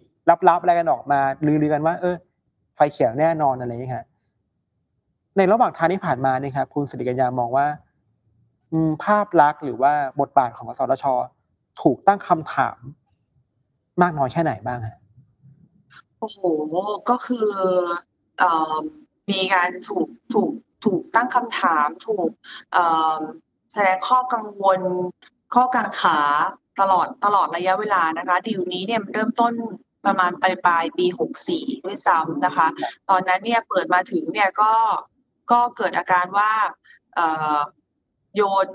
[0.49, 2.17] ลับๆอะไรกันออกมาลือๆกันว่า เออ
[2.77, 4.05] ไฟเขียวแน่นอนอะไรอย่างเงี้ยครับ
[5.39, 7.67] ในระหว่างทางที่ผ่านมาเนี่ยครับคุณสิริกัญญามองว่า
[9.05, 11.05] ภาพลักษณ์หรือว่าบทบาทของกสทช
[11.83, 12.79] ถูกตั้งคำถาม
[14.03, 14.99] มากน้อยแค่ไหนบ้างฮะ
[16.19, 16.41] โอ้โห
[17.11, 17.49] ก็คือ
[18.43, 18.45] อ
[19.31, 20.53] มีการถูกถูก
[20.85, 22.31] ถูกตั้งคำถาม ถูก
[23.73, 24.81] แสดงข้อกังวล
[25.55, 26.19] ข้อกังขา
[26.81, 29.53] ตลอดตลอดระยะเวลานะคะดีลนี้เนี่ยมันเริ่มต้น
[30.07, 31.07] ประมาณปลายปลายปี
[31.47, 32.67] 64 ด้วยซ้ำนะคะ
[33.11, 34.73] ตอนนั้นเนี่ยเปิดมาถึงเนี่ยก็
[35.53, 36.51] ก็เกิดอาการว่า
[37.15, 37.59] เอ่อ
[38.37, 38.69] โยน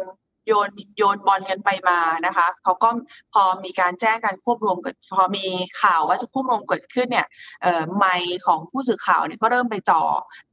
[0.48, 2.90] โยนโยนบอลกันไปมานะคะเขาก็
[3.34, 5.46] พอมีการแจ้งการควบรวมเกิดพอมี
[5.82, 7.28] ข่าวว่าจะควบรวมเกิดขึ้นเนี่ย
[7.62, 10.02] เอ่อไมค์ของผู้สื่อข่าวเนี่ยก็เริ่มไปจ่อ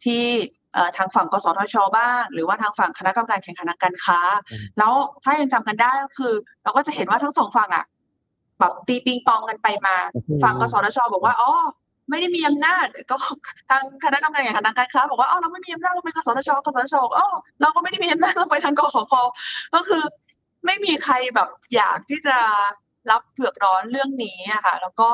[0.04, 0.24] ที่
[0.74, 4.92] เอ่อทางฝั่งกสทชบ้าง หรือว่าทางฝั่งคณะกรรมการแข่งขันทางการค้าอืมแล้ว
[5.24, 7.84] ถ้ายังจำกันได้ก็คือ เราก็จะเห็นว่าทั้งสองฝั่งอะ
[8.60, 9.96] แบบตีปิงปองกันไปมา
[10.42, 11.50] ฝั่งกสทชบอกว่าอ๋อ
[12.10, 13.16] ไม่ได้มีอำนาจก็
[13.70, 17.28] ทางคณะกรรมการแข่งขันทางการค้าบอกว่าอ๋อเราไม่มีอำนาจเราเป็นกสทชกสทชบอกอ๋อ
[17.60, 19.12] เราก็ไม่ได้มีอำนาจเราไปทางกขค
[19.74, 20.02] ก็คือ
[20.66, 22.36] ไม่มีใครแบบอยากที่จะ
[23.10, 25.10] รับเผือกร้อนเรื่องนี้อะค่ะ แล้วก็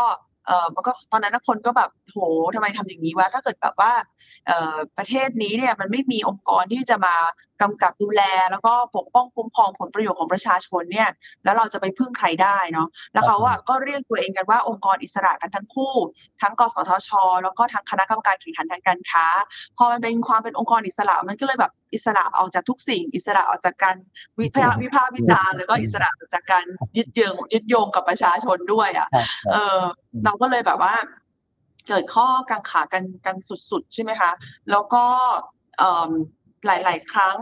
[0.46, 2.18] เออมันก็ตอนนั้นคนก็แบบโห
[2.54, 3.92] ทำไมทำอย่างนี้วะถ้าเกิดแบบว่า
[4.46, 7.16] เอ่อประเทศนี้เนี่ยมันไม่มีองค์กรที่จะมา
[7.62, 11.08] กำกับดูแล แล้วก็ปกป้องคุ้มครองผลประโยชน์ของประชาชนเนี่ย
[11.44, 15.94] แล้วเราจะไปพึ่งใครได้เนาะแล้วเขาอะก็เรียกตัวเองกันว่าองค์กรอิสระกันทั้งคู่
[16.42, 17.10] ทั้งกสทช
[17.42, 19.26] แล้วก็ทั้งคณะกรรมการแข่งขันทางการค้า
[19.76, 23.96] พอมันเป็นความเป็นองค์กรอิสระมันก็เลยแบบอิสระออกจากทุกสิ่ง อิสระออกจากการ
[24.40, 26.64] วิพากษ์วิพากษ์วิจารณ์แล้วก็อิสระออกจากการ
[26.96, 29.80] ยึดโยงยึดโยงกับประชาชนด้วยอะครับเออ
[30.24, 30.94] เราก็เลยแบบว่า
[31.88, 33.36] เกิดข้อกังขากันกัน
[33.70, 34.30] สุดๆ ใช่ไหมคะ
[34.70, 35.04] แล้วก็
[35.78, 36.10] เอิ่ม
[36.66, 37.36] หลาย ๆ ครั้ง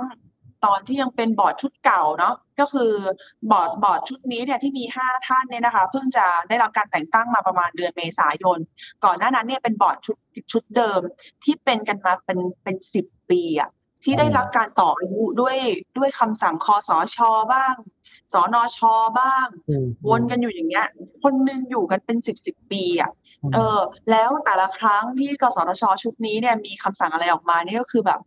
[0.65, 2.93] ตอนที่ยังเป็นบอร์ดชุดเก่าเนาะก็คือ
[3.51, 8.59] บอร์ดบอร์ดชุดนี้เนี่ยที่มีห้าท่านเนี่ยนะคะ เพิ่งจะได้รับการแต่งตั้งมาประมาณเดือนเมษายน
[9.05, 10.17] ก่อนหน้านั้นเนี่ยเป็นบอร์ดชุด
[10.53, 11.01] ชุดเดิม
[11.45, 13.71] ที่เป็นกันมาเป็นเป็นสิบปีอะ
[14.05, 15.57] ที่ได้รับการต่ออายุด้วย
[15.99, 17.19] ด้วยคำสั่งคอสช
[17.53, 17.75] บ้าง
[18.33, 18.79] สนช
[19.19, 20.87] บ้างอืมวนกันอยู่อย่างเงี้ย
[21.23, 23.11] คนหนึงอยู่กันเป็นสิบสิบปีอะ
[23.43, 28.21] อืมเออ แล้วแต่ละครั้งที่กสทชชุดนี้เนี่ยมีคำสั่งอะไรออกมานี่ก็คือแบบ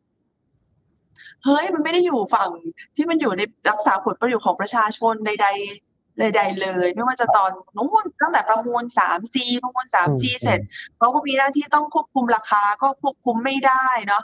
[1.44, 2.50] เฮ้ยมันไม่ได้อยู่ฝั่ง
[2.96, 10.60] ที่มันอยู่ในรักษาผลประโยชน์ของประชาชนใดๆใดๆเลย ไม่ว่าจะตอนนู้นตั้งแต่ประมูล 3G ประมูล 3G อืมเสร็จ
[10.98, 14.24] เขาก็มีหน้าที่ต้องควบคุมราคาก็ควบคุมไม่ได้เนาะ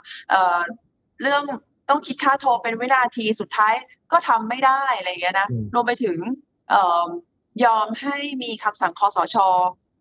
[1.20, 1.42] เอ่อเรื่อง
[1.88, 3.74] ต้องคิดค่าโทรเป็นวินาทีสุดท้าย
[4.12, 6.18] ก็ทำไม่ได้อะไรอย่างเงี้ยนะอืมรวมไปถึง
[6.70, 7.06] เอ่อ
[7.64, 9.36] ยอมให้มีคำสั่งคอสช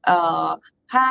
[0.06, 0.46] เอ่อ
[0.94, 1.10] ให้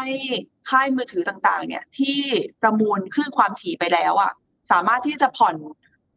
[0.71, 2.19] ค่ายมือถือต่าง ๆ เนี่ยที่
[2.63, 4.33] ประมูลคลื่นความถี่ไปแล้วอะ
[4.71, 5.57] สามารถที่จะผ่อน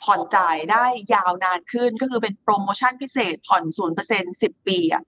[0.04, 5.04] ผ่อนจ่ายได้ยาวนานขึ้นก็คือเป็นโปรโมชั่นพิเศษผ่อนศูนย์เปอร์เซ็นสิบปีอะ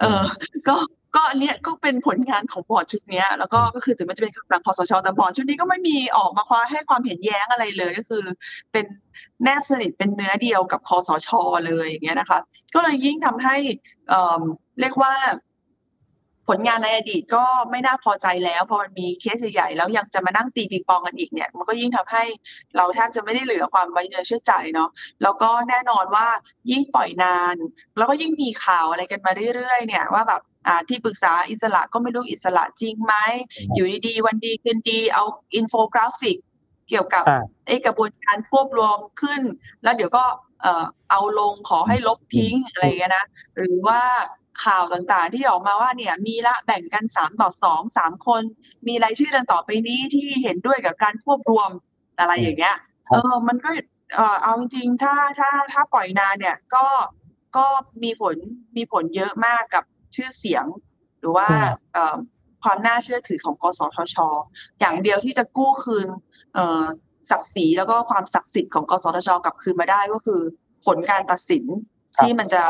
[0.00, 0.22] เออ
[0.68, 0.76] ก็
[1.16, 8.22] ก็อันเนี้ยก็เป็นผลงานของบอร์ดชุดเนี้ยแล้วก็ก็คือถึงมันจะเป็นคำสั่งคอสชแต่บอร์ดชุดนี้ก็ไม่มีออกมาคว้าให้ความเห็นแย้งอะไรเลยก็คือ
[8.72, 8.84] เป็น
[9.42, 11.28] แนบสนิทเป็นเนื้อเดียวกับคอสช
[11.66, 12.38] เลยอย่างเงี้ยนะคะ
[12.74, 13.56] ก็เลยยิ่งทำให้
[14.08, 14.42] เอ่อ
[14.80, 15.14] เรียกว่า
[16.48, 22.24] ผลงานในอดีตก็ไม่น่าพอใจแล้วพอมันมีเคสใหญ่ๆแล้วยังจะมานั่งตีปิงปองกันอีกเนี่ยมันก็ยิ่งทำให้
[22.76, 24.88] เราแทบจะไม่ได้เหลือความไว้เนื้อเชื่อใจเนาะ
[25.22, 26.26] แล้วก็แน่นอนว่า
[26.70, 27.56] ยิ่งปล่อยนาน
[27.96, 33.14] แล้วก็ยิ่งมีข่าวอะไรกันมาเรื่อยๆเนี่ยว่าแบบอ่าที่ปรึกษาอิสระก็ไม่รู้อิสระจริงไหม
[33.74, 36.38] อยู่ดีๆวันดีคืนดีเอาอินโฟกราฟิก
[36.88, 39.42] เกี่ยวกับอ่าไอ้กระบวนการควบรวมขึ้น
[39.82, 40.24] แล้วเดี๋ยวก็
[40.62, 43.24] เอ่อเอาลงขอให้ลบทิ้งอะไรอย่างเงี้ยนะ
[43.56, 44.00] หรือว่า
[44.64, 48.42] ข่าวต่างๆ ที่ออกมาว่าเนี่ยมีละแบ่งกันสามต่อสองสามคน
[48.88, 51.70] มีรายชื่อดังต่อไปนี้ที่เห็นด้วยกับการควบรวม
[52.18, 52.76] อะไรอย่างเงี้ย
[53.08, 53.70] ครับเออมันก็
[54.14, 56.86] เออเอาจริงๆถ้าถ้าถ้าปล่อยนานเนี่ยก็
[57.56, 57.66] ก็
[58.02, 58.36] มีผล
[58.76, 59.84] มีผลเยอะมากกับ
[60.16, 60.64] ชื่อเสียง
[61.20, 61.48] หรือว่า
[61.92, 62.16] เอ่อ
[62.62, 64.16] ความน่าเชื่อถือของกสทช
[64.80, 66.08] อย่างเดียวที่จะกู้คืน
[66.54, 66.84] เอ่อ
[67.30, 70.40] ศักดิ์ศรีแล้วก็ความศักดิ์สิทธิ์ของกสทชกลับคืนมาได้ก็คือ
[70.86, 71.64] ผลการตัดสิน
[72.16, 72.64] ครับที่มันจะ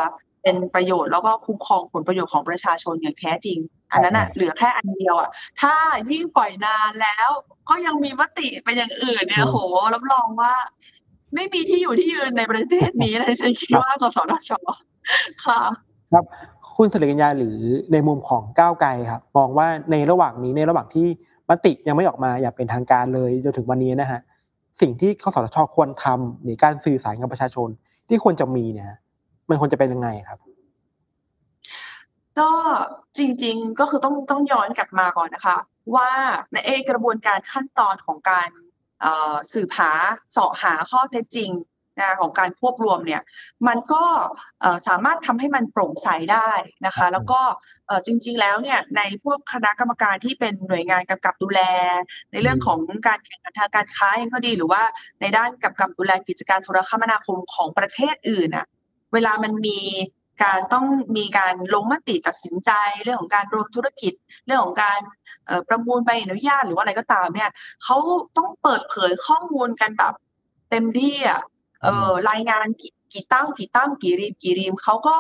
[0.49, 3.59] เป็นประโยชน์แล้วก็คุ้มครองผลประโยชน์ของประชาชนอย่างแท้จริง
[3.93, 5.31] อันนั้นอะเหลือแค่อันเดียวอะ
[5.61, 5.75] ถ้า
[6.11, 7.29] ยิ่งปล่อยนานแล้ว
[7.69, 9.59] ก็ยังมีมติเป็นอย่างอื่นเนี่ยอืมโห
[9.95, 10.55] รับรองว่า
[11.35, 14.51] ไม่มีที่อยู่ที่ยืนในประเทศนี้เลยฉันคิดว่ากสทช
[15.47, 15.61] ค่ะ
[16.13, 16.25] ครับ
[16.77, 17.59] คุณสิริกัญญาหรือ
[17.93, 21.07] ในมุมของก้าวไกลครับมองว่าในระหว่างนี้ในระหว่างที่
[21.51, 24.21] มติยังไม่ออกมาอย่างเป็นทางการเลยจนถึงวันนี้นะฮะ
[24.81, 27.69] สิ่งที่คสทชควรทำในการสื่อสารกับประชาชน
[28.09, 28.89] ที่ควรจะมีเนี่ย
[29.49, 30.39] มันควรจะเป็นยังไงครับ
[32.39, 32.51] ก็
[33.19, 35.57] จริงๆก็คือต้องต้องย้อนกลับมาก่อนนะคะ
[35.95, 36.11] ว่า
[36.53, 38.49] ในเอกระบวนการขั้นตอนของการ
[39.01, 39.93] เอ่อสืบหา
[40.33, 41.51] เสาะหาข้อเท็จจริง
[42.01, 43.23] นะของการควบรวมเนี่ย
[43.69, 44.05] มันก็
[44.61, 46.51] เอ่อสามารถทำให้มันโปร่งใสได้
[46.87, 47.41] นะคะ แล้วก็
[47.87, 51.61] เอ่อจริง ๆ แล้วเนี่ยในพวกคณะกรรมการที่เป็นหน่วยงานกำกับดูแล
[52.33, 54.83] ในเรื่องของการแข่งขันทางการค้าเองก็ดีหรือว่า
[55.21, 58.67] ในด้านกำกับดูแลกิจการโทรคมนาคมของประเทศอื่นอะ
[59.13, 59.81] เวลามันมี
[60.43, 62.71] การต้องมีการลงมติตัดสินใจ
[63.05, 64.13] เรื่องของการรวมธุรกิจ
[64.47, 65.01] เรื่องของการ
[65.47, 67.51] เอ่อประมูลใบอนุญาตหรือว่าอะไรก็ตามเนี่ย
[67.85, 67.97] เขา
[68.37, 70.15] ต้องเปิดเผยข้อมูลกันแบบ
[70.71, 71.41] เต็มที่อะ
[71.85, 75.17] เออรายงานกี่กี่ตั้งกี่ตั้งกี่รีมกี่รีมเขาก็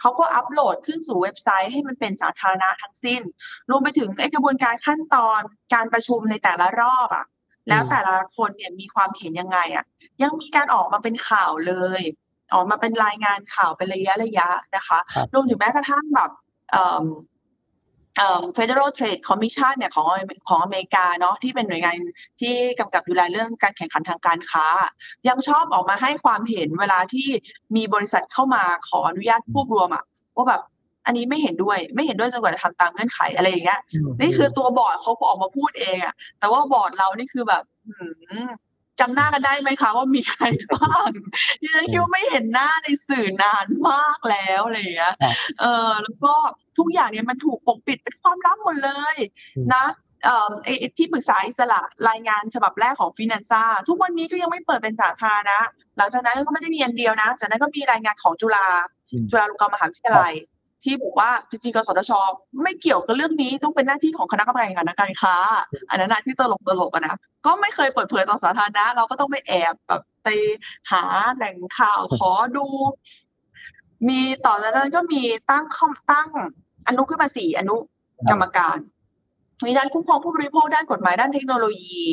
[0.00, 3.22] เขาก็อัปโหลดขึ้นสู่เว็บไซต์ให้มันเป็นสาธารณะทั้งสิ้น
[3.70, 5.40] รวมไปถึงไอ้กระบวนการขั้นตอน
[5.74, 7.26] การประชุมในแต่ละรอบอะ
[7.68, 9.84] แล้วแต่ละคนเนี่ยมีความเห็นยังไงอะ
[10.22, 12.02] ยังมีการออกมาเป็นข่าวเลย
[12.54, 16.30] ออกมาเป็นรายงานข่าวเป็นระยะระยะนะคะครับรวมถึงแม้กระทั่งแบบ
[16.72, 17.04] เอ่อ
[18.18, 20.06] เอ่อ Federal Trade Commission เนี่ยของ
[20.48, 21.94] ของอเมริกาเนาะที่เป็นหน่วยงาน
[22.40, 24.66] ที่กำกับดูแลเรื่องการแข่งขันทางการค้า
[25.28, 27.28] ยังชอบออกมาให้ความเห็นเวลาที่
[27.76, 30.04] มีบริษัทเข้ามาขออนุญาตควบรวมอะ
[30.36, 30.62] ว่าแบบ
[31.06, 33.80] อันนี้ไม่เห็นด้วยไม่เห็นด้วยจนกว่าจะทำตามเงื่อนไขอะไรอย่างเงี้ย
[34.20, 38.06] นี่คือตัวบอร์ดเขาออกมาพูดเองอะแต่ว่าบอร์ดเรานี่คือแบบหื
[38.46, 38.48] ม
[39.00, 41.08] จำหน้ากันได้ไหมคะว่ามีใครบ้าง
[41.62, 46.34] ดิฉันคิดว่าไม่เห็นหน้าในสื่อนานมากแล้วอะไรอย่างเงี้ยครับเออแล้วก็
[46.78, 49.16] ทุกอย่างเนี่ยมันถูกปกปิดเป็นความลับหมดเลย
[49.56, 49.84] อืมนะ
[50.24, 55.58] เอ่อไอ้ไอ้ที่ปรึกษาอิสระรายงานฉบับแรกของฟินแลนซ่าทุกวันนี้ก็ยังไม่เปิดเป็นสาธารณะ
[55.98, 58.66] หลังจากนั้นก็ไม่ได้มีอันเดียวนะ จากนั้นก็มีรายงานของจุฬา
[59.12, 60.34] อืมจุฬาลงกรณ์มหาวิทยาลัย
[60.86, 62.12] ที่บอกว่าจริงๆกสทช
[62.62, 65.36] ไม่เกี่ยวกับเรื่องนี้ต้องเป็นหน้าที่ของคณะกรรมการการค้า
[65.90, 70.28] อันนั้นนะที่ตลกตลกๆอะนะก็ไม่เคยเปิดเผยต่อสาธารณะ เราก็ต้องไปแอบแบบไป
[70.90, 71.02] หา
[71.34, 72.66] แหล่งข่าวขอดู
[74.08, 76.28] มีต่อจากนั้นก็มีตั้งข้อตั้ง
[76.88, 77.76] อนุขึ้นมาสี่อนุ
[78.30, 78.78] กรรมการ
[79.64, 82.04] มีด้านคุ้มครองผู้บริโภคด้านกฎหมายด้านเทคโนโลยี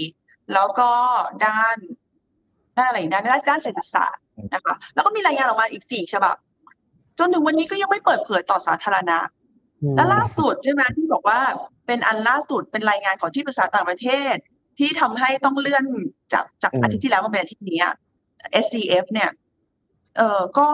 [0.53, 0.89] แล้วก็
[1.45, 1.77] ด้าน
[2.77, 6.35] ด้านอะไรอีกด้านด้านด้านเศรษฐศาสตร์นะคะแล้วก็มีรายงานออกมาอีกสี่ฉบับ
[7.19, 9.17] จนถึงวันนี้ก็ยังไม่เปิดเผยต่อสาธารณะ
[9.95, 11.39] และล่าสุดใช่ไหมที่บอกว่า
[11.87, 14.35] เป็นอันล่าสุดเป็นรายงานของที่ปรึกษาต่างประเทศ
[14.79, 15.85] ที่ทำให้ต้องเลื่อน
[16.33, 17.93] จากจากอืมอาทิตย์ที่แล้วมาเป็นอาทิตย์นี้อะ
[18.63, 19.29] SCF เนี่ย
[20.17, 20.69] เออก็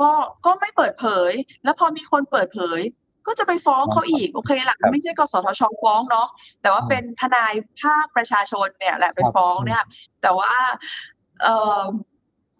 [0.00, 0.10] ก็
[0.46, 1.32] ก็ไม่เปิดเผย
[1.64, 2.80] แล้วพอมีคนเปิดเผย
[3.26, 6.28] ก็จะไปฟ้องเขาอีกโอเคหลังไม่ใช่กสทชฟ้องเนาะ
[6.62, 9.82] แต่ว่าเป็นทนายภาคประชาชนเนี่ยแหละไปฟ้องเนี่ย
[10.22, 10.52] แต่ว่า
[11.42, 11.80] เออ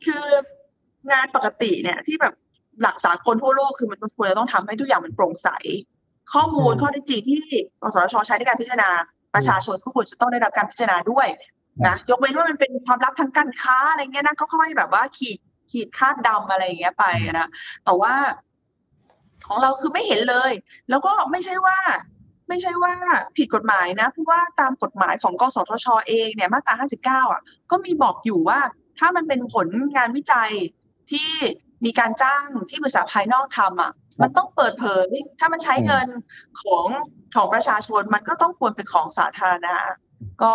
[0.06, 0.24] คือ
[1.10, 2.34] งานปกติเนี่ยที่แบบ
[2.82, 5.48] หลักสากลทั่วโลกคือมันควรจะต้องทำให้ทุกอย่างมันโปร่งใส
[6.32, 7.38] ข้อมูลอืมข้อเท็จจริงที่
[7.82, 8.90] กสทชใช้ในการพิจารณา
[9.34, 11.26] ประชาชนก็ควรจะต้องได้รับการพิจารณาด้วย
[11.86, 15.38] นะยกเว้นว่ามันเป็นความลับทางการค้าอะไรเงี้ยนะก็ค่อยแบบว่าขีด
[15.70, 17.04] ขีดคาดดำอะไรอย่างเงี้ยไป
[17.38, 17.48] นะ
[17.84, 18.14] แต่ว่า
[19.46, 20.52] ของเราคือไม่เห็นเลย
[20.90, 21.78] แล้วก็ไม่ใช่ว่า
[22.48, 22.94] ไม่ใช่ว่า
[23.36, 28.60] ผิดกฎหมายนะเพราะว่าตามกฎหมายของกสทชเองเนี่ยมาตรา 59 อะ ก็มีบอกอยู่ว่า
[28.98, 30.50] ถ้ามันเป็นผลงานวิจัย
[31.10, 31.30] ที่
[31.84, 33.92] มีการจ้างที่ปรึกษาภายนอกทำอะ
[34.22, 36.08] มันต้องเปิดเผย ถ้ามันใช้เงิน
[36.62, 36.86] ของ
[37.34, 39.76] ของประชาชนมันก็ต้องควรเป็นของสาธารณะ
[40.42, 40.54] ก็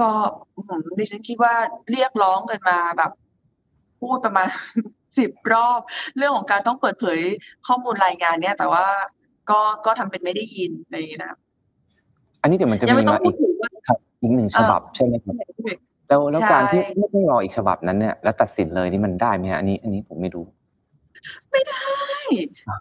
[0.00, 0.10] ก็
[0.54, 1.54] อื้อหือดิฉันคิดว่า
[1.92, 3.10] เรียกร้องกันมาแบบ
[4.00, 4.46] พูดประมาณ
[5.18, 5.80] สิบรอบ
[6.16, 7.20] เรื่องของการต้องเปิดเผย
[7.66, 8.86] ข้อมูลรายงานเนี่ย แต่ว่า
[9.50, 11.38] ก็ก็ทำเป็นไม่ได้ยินอะไรอย่างเงี้ยนะ
[12.42, 15.34] อันนี้เดี๋ยวมันจะยังมีไม่ต้องมาพูอีดกถึงว่าครับอีกหนึ่งฉบับใช่ไหมครับ
[16.08, 20.46] แล้วแล้วใช่ การที่ไม่ต้องรออีกฉบับนั้นเนี่ย แล้วตัดสินเลยนี่มันได้ไหมฮะอันนี้ อันนี้ผมไม่รู้
[21.52, 21.88] ไม่ได้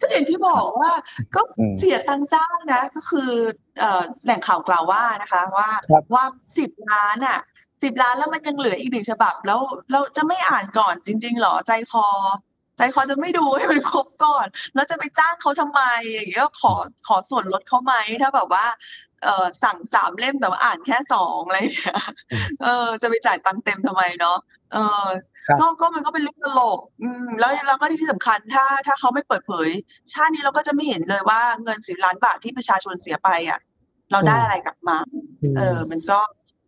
[0.01, 0.91] ก็อย่างที่บอกว่า
[1.35, 3.31] ก็อืม เสียตังค์จ้างนะ ก็คือ
[3.79, 6.23] เอ่อ แหล่งข่าวกล่าวว่านะคะว่า ครับ ว่า
[6.57, 7.39] สิบล้านอะ
[7.83, 9.59] สิบล้านแล้วมันยังเหลืออีกหนึ่งฉบับ แล้ว
[9.91, 12.07] เราจะไม่อ่านก่อนจริงๆหรอ ใจคอ
[12.77, 15.81] ใจคอจะไม่ดูให้มันครบก่อน แล้วจะไปจ้างเขาทำไม
[16.13, 16.73] อย่างเงี้ย ขอ
[17.07, 18.65] ขอส่วนลดเขาไหม ถ้าแบบว่า
[19.23, 21.99] เอ่อสั่งสามเล่มแต่ว่าอ่านแค่สองอะไรอย่างเงี้ย
[22.32, 24.38] อืมเออ จะไปจ่ายตังค์เต็มทำไมเนาะ
[24.73, 25.08] เออ
[25.47, 29.69] ครับก็ก็มันก็เป็นเรื่องตลก อืม แล้วแล้วก็ที่สำคัญถ้าถ้าเขาไม่เปิดเผย
[30.13, 33.60] ชาตินี้เราก็จะไม่เห็นเลยว่าเงินสิบล้านบาทที่ประชาชนเสียไปอะ
[34.12, 34.97] เราได้อะไรกลับมา
[35.58, 36.19] เออ มันก็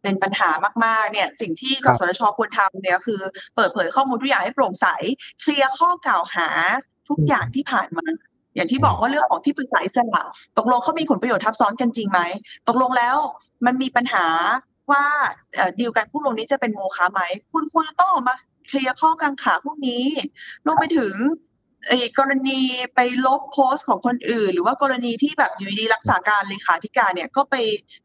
[0.04, 0.50] เป็นปัญหา
[0.86, 3.22] มากๆ เนี่ย สิ่งที่ครักบสทชควรทำเนี่ยคือ
[3.56, 4.88] เปิดเผยข้อมูลทุกอย่างให้โปร่งใส
[5.42, 6.50] เคลียร์ข้อกล่าวหา
[7.10, 8.06] ทุกอย่างที่ผ่านมา
[8.60, 10.24] อย่างที่บอกว่าเรื่องของที่ปรึกษาอิสระ
[10.58, 12.20] ตกลงเขามีผลประโยชน์ทับซ้อนกันจริงไหม
[12.68, 13.16] ตกลงแล้ว
[13.66, 14.26] มันมีปัญหา
[14.92, 15.04] ว่า
[15.56, 18.36] เอ่อดีลการผู้ลงนี้จะเป็นโมฆะไหม คุณควรจะต้องออกมา
[18.68, 20.04] เคลียร์ข้อกังขาพวกนี้
[20.66, 21.14] รวมไปถึง
[21.88, 22.60] ไอ้กรณี
[22.96, 27.56] ไปลบโพสต์ของคนอื่น หรือว่ากรณีที่แบบอยู่ดีๆรักษาการเลขาธิการเนี่ยก็ไป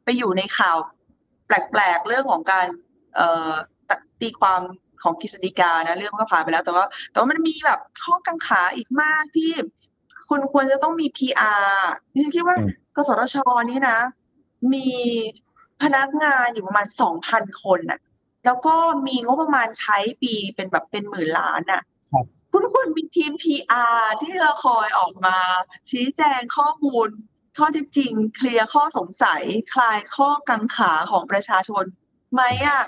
[0.04, 0.76] ไปอยู่ในข่าว
[1.46, 2.66] แปลกๆเรื่องของการ
[3.14, 3.52] เอ่อ
[3.88, 4.60] ตัดตีความ
[5.02, 9.50] ของกฤษฎีกานะเรื่องก็ผ่านไปแล้ว แต่ว่าแต่ว่ามันมีแบบข้อกังขาอีกมากที่
[10.28, 11.74] คุณควรจะต้องมี PR
[12.12, 13.36] ดิฉันคิดว่า อืม กสทช
[13.70, 13.98] นี่นะ
[14.72, 14.88] มี
[15.82, 18.00] พนักงานอยู่ประมาณสองพันคนน่ะ
[18.44, 18.74] แล้วก็
[19.06, 21.82] มีงบประมาณใช้ปีเป็นแบบเป็นหมื่นล้านน่ะ
[22.12, 25.36] ครับ คุณควรมีทีม PR ที่จะคอยออกมา
[25.90, 27.08] ชี้แจงข้อมูล
[27.56, 31.84] ข้อเท็จจริง เคลียร์ข้อสงสัย คลายข้อกังขาของประชาชน
[32.32, 32.82] ไหมอะ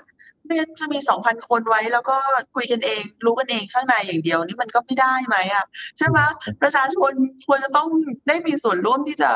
[0.47, 2.17] ไม่งั้นจะมีสองพันคนไว้ แล้วก็
[2.55, 5.65] คุยกันเอง รู้กันเองข้างในอย่างเดียวนี่มันก็ไม่ได้ไหมอะ
[5.99, 6.19] ใช่ไหม
[6.63, 7.13] ประชาชน
[7.47, 7.89] ควรจะต้อง
[8.29, 9.31] ได้มีส่วนร่วมที่จะ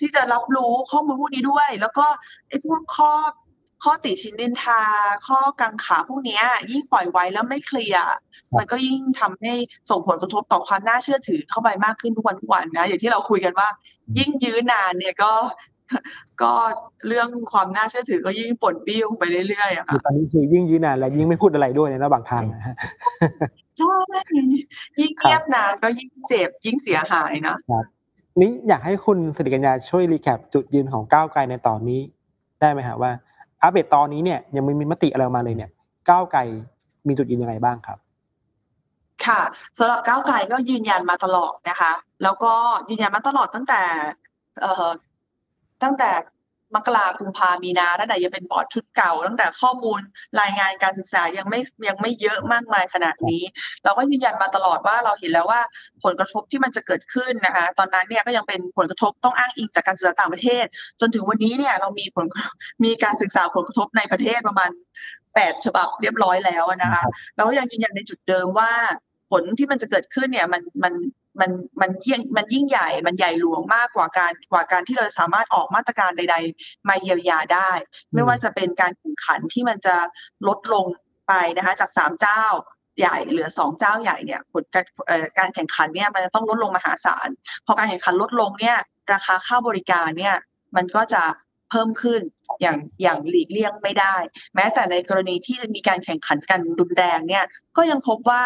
[0.00, 2.06] ที่จะรับรู้ข้อมูลพวกนี้ด้วย แล้วก็
[2.48, 3.10] ไอ้พวกข้อ
[3.84, 4.80] ข้อติชินนินทา
[5.26, 8.04] ข้อกังขาพวกเนี้ยยิ่งปล่อยไว้แล้วไม่เคลียร์
[8.56, 9.52] มันก็ยิ่งทำให้
[9.90, 13.68] ส่งผลกระทบต่อความน่าเชื่อถือเข้าไปมากขึ้นทุกวันทุกวันนะอย่างที่เราคุยกันว่า
[14.18, 15.32] ยิ่งยื้อนานเนี่ยก็
[16.42, 16.52] ก็
[17.06, 22.76] เรื่องความน่าเชื่อถือก็ยิ่งป่นปี้ลงไปเรื่อยๆอะคือค่ะตอนนี้คือยิ่งยืนนานแล้วยิ่งไม่พูดอะไรด้วยในระหว่างทางนะฮะ
[23.78, 23.96] ใช่
[25.00, 27.56] ยิ่งเงียบนานก็ยิ่งเจ็บยิ่งเสียหายนะ
[28.40, 32.00] นี้อยากให้คุณสิริกัญญาช่วยรีแคปจุดยืนของก้าวไกลในตอนนี้
[32.60, 33.10] ได้ไหมฮะว่า
[33.62, 35.70] อัปเดตตอนนี้เนี่ยยังไม่มีมติอะไรออกมาเลยเนี่ย
[36.10, 36.40] ก้าวไกล
[37.08, 37.98] มีจุดยืนยังไงบ้างครับ
[39.26, 39.40] ค่ะ
[39.78, 41.92] สำหรับก้าวไกลก็ยืนยันมาตลอดนะคะ
[42.22, 42.52] แล้วก็
[42.90, 43.82] ยืนยันมาตลอดตั้งแต่
[44.60, 44.88] เอ่อ
[45.84, 46.10] ตั้งแต่
[46.74, 50.00] มกรากุมภามีนาตั้งแต่ยังเป็นบอร์ดชุดเก่า ตั้งแต่ข้อมูล
[50.40, 53.42] รายงานการศึกษายังไม่ยังไม่เยอะมากมายขนาดนี้
[53.84, 55.60] เราก็ยืนยันมาตลอดว่าเราเห็นแล้วว่า
[56.04, 60.64] ผลกระทบที่มันจะเกิดขึ้นนะคะ ตอนนั้นเนี่ยก็ยังเป็นผลกระทบต้องอ้างอิงจากการศึกษาต่างประเทศ
[61.00, 62.26] จนถึงวันนี้เนี่ยเรามีผล
[62.84, 64.70] มีการศึกษาผลกระทบในประเทศประมาณ
[65.34, 67.02] แปดฉบับเรียบร้อยแล้วนะคะ
[67.36, 68.72] เราก็ยังยืนยันในจุดเดิมว่า
[69.30, 70.92] ผลที่มันจะเกิดขึ้นเนี่ยมันมัน
[71.40, 77.70] มันมันยิ่งมันยิ่งใหญ่มันใหญ่หลวงมากกว่าการกว่าการที่เราสามารถออกมาตรการใด ๆ มาเยียวยาได้
[78.14, 79.96] ไม่ว่าจะเป็นการแข่งขันที่มันจะ
[80.48, 80.86] ลดลง
[81.28, 82.44] ไปนะคะ จากสามเจ้า
[82.98, 87.28] ใหญ่เหลือสองเจ้าใหญ่เนี่ยผลการเอ่อการแข่งขันเนี่ยมันจะต้องลดลงมหาศาล
[87.66, 88.78] พอการแข่งขันลดลงเนี่ย
[89.12, 90.36] ราคาค่าบริการเนี่ย
[90.76, 91.22] มันก็จะ
[91.70, 92.20] เพิ่มขึ้น
[92.62, 94.16] อย่างอย่างหลีกเลี่ยงไม่ได้
[94.54, 97.44] แม้แต่ในกรณีที่มีการแข่งขันกันรุนแรงเนี่ย
[97.76, 98.42] ก็ยังพบว่า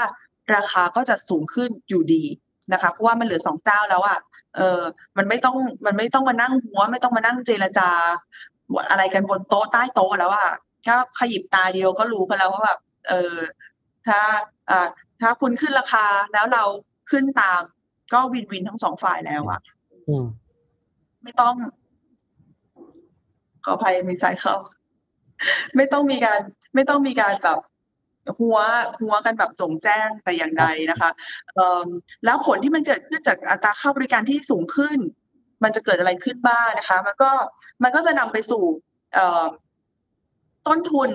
[0.55, 2.25] ราคาก็จะสูงขึ้นอยู่ดี
[2.73, 4.19] นะคะเพราะว่ามันเหลือสองเจ้าแล้วอะ
[4.57, 4.81] เออ
[5.17, 7.89] มันไม่ต้องมันไม่ต้องมานั่งหัว ไม่ต้องมานั่งเจรจา
[8.91, 10.49] อะไรกันบนโต๊ะใต้โต๊ะแล้วอะ
[10.83, 12.79] แค่ขยิบตาเดียวก็รู้กันแล้วว่าแบบ
[13.09, 13.35] เออ
[14.07, 14.21] ถ้า
[14.71, 14.89] อ่า
[15.21, 16.65] ถ้าคุณขึ้นราคาแล้วเรา
[17.11, 17.61] ขึ้นตาม
[18.13, 19.61] ก็วินวินทั้งสองฝ่ายแล้วอะ
[20.09, 20.27] อืม
[21.23, 21.55] ไม่ต้อง
[23.65, 24.55] ขออภัยมีสายเข้า
[25.77, 26.41] ไม่ต้องมีการ
[26.75, 27.59] ไม่ต้องมีการแบบ
[28.39, 28.59] ฮั้ว
[29.01, 31.11] ฮั้วกันแบบโจ่งแจ้งแต่อย่างใดนะคะ
[31.55, 31.87] เอ่อ
[32.25, 34.99] แล้วผลที่มันเกิดขึ้นจากอัตราค่าบริการที่สูงขึ้น
[35.63, 37.31] มันจะเกิดอะไรขึ้นบ้างนะคะ มันก็
[37.83, 38.65] มันก็จะนำไปสู่
[39.15, 39.45] เอ่อ
[40.67, 41.11] ต้นทุน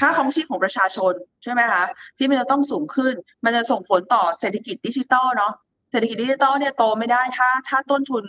[0.00, 1.84] ค่าครองชีพของประชาชนใช่ไหมคะ
[2.16, 5.52] ที่มันจะต้องสูงขึ้น มันจะส่งผลต่อเศรษฐกิจดิจิตอลเนาะ
[5.90, 8.24] เศรษฐกิจดิจิตอลเนี่ยโตไม่ได้ถ้า ถ้าต้นทุน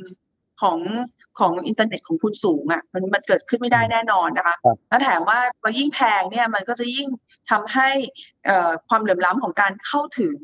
[0.62, 0.80] ของ
[1.40, 7.08] ของอินเทอร์เน็ตของคุณสูงอะ่ะมันมันเกิดขึ้นไม่ได้แน่นอนนะคะครับแล้วแถมว่าพอยิ่งแพงเนี่ยมันก็จะยิ่ง
[7.50, 7.90] ทำให้
[8.46, 10.36] เอ่อความเหลื่อมล้ำของการเข้าถึง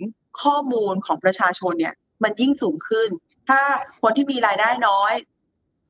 [0.41, 1.93] ข้อมูลของประชาชนเนี่ย
[2.24, 3.10] มันยิ่งสูงขึ้น
[3.50, 3.62] ถ้า
[4.02, 5.13] คนที่มีรายได้น้อย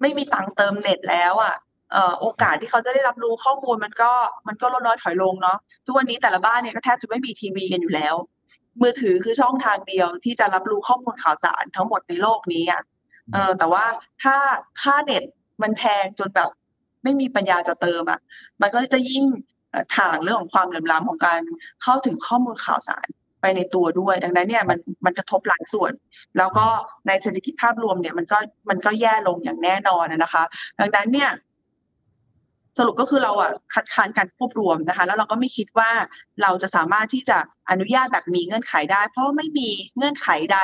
[0.01, 1.55] ไม่มีตังค์เติมเน็ตแล้วอะ
[1.91, 4.11] เอ่อโอกาสที่เขาจะได้รับรู้ข้อมูลมันก็
[4.47, 8.15] มันก็ลดน้อยถอยลงเนาะทุกวันนี้แต่ละบ้านเนี่ยก็แทบจะไม่มีทีวีกันอยู่แล้ว
[8.81, 12.81] มือถือคือช่องทางเดียวที่จะรับรู้ข้อมูลข่าวสารทั้งหมดในโลกนี้อะ
[13.33, 13.85] เออแต่ว่า
[14.23, 14.35] ถ้า
[14.81, 15.23] ค่าเน็ต
[15.61, 16.49] มันแพงจนแบบ
[17.03, 18.19] ไม่มีปัญญาจะเติมอะ
[18.61, 19.23] มันก็จะยิ่ง
[19.71, 21.41] เอ่อถ่างเรื่องของความเหลื่อมล้ำของการ
[21.81, 23.07] เข้าถึงข้อมูลข่าวสาร
[23.41, 25.91] ไปในตัวด้วย ดังนั้นเนี่ยมันมันกระทบหลายส่วน
[26.37, 26.67] แล้วก็
[27.07, 28.37] ในเศรษฐกิจภาพรวมเนี่ยมันก็
[28.69, 30.43] มันก็แย่ลงอย่างแน่นอนนะคะ
[30.79, 31.31] ดังนั้นเนี่ย
[32.77, 35.91] สรุปก็คือเราอะคัดค้านการควบรวมนะคะ แล้วเราก็ไม่คิดว่า
[36.41, 37.37] เราจะสามารถที่จะ
[37.69, 40.59] อนุญาตแบบมีเงื่อนไขได้ เพราะไม่มีเงื่อนไขใด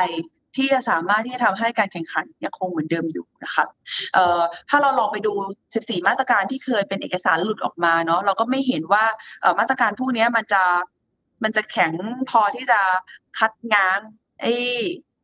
[0.58, 3.66] ที่จะสามารถที่จะทำให้การแข่งขันยังคงเหมือนเดิมอยู่นะคะ
[4.14, 5.34] เอ่อถ้าเราลองไปดู
[5.72, 9.06] 14 มาตรการที่เคยเป็นเอกสารหลุดออกมาเนาะเราก็ไม่เห็นว่า
[9.42, 10.64] เอ่อมาตรการพวกเนี้ยมันจะ
[11.44, 11.94] มันจะแข็ง
[12.30, 12.80] พอที่จะ
[13.38, 14.00] คัดง้าง
[14.42, 14.54] ไอ้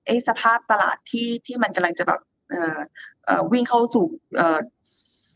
[0.05, 2.19] ไอ้สภาพตลาดที่ที่มันกำลังจะแบบ
[2.49, 2.79] เอ่อ
[3.25, 4.05] เอ่อวิ่งเข้าสู่
[4.37, 4.59] เอ่อ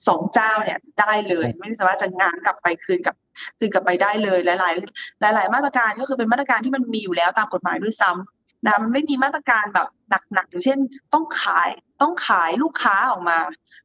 [0.07, 3.15] สองเจ้าเนี่ยได้เลย ไม่สามารถจะง้างกลับไปคืนกับ
[3.57, 9.87] คืนกลับไปได้เลย หลาย ๆ หลาย ๆ มาตรการก็คือเป็นมาตรการที่มันมีอยู่แล้วตามกฎหมายด้วยซ้ำ นะมันไม่มีมาตรการแบบ
[10.33, 10.79] หนักๆอย่างเช่น
[11.13, 11.69] ต้องขาย
[12.01, 13.39] ต้องขายลูกค้าออกมา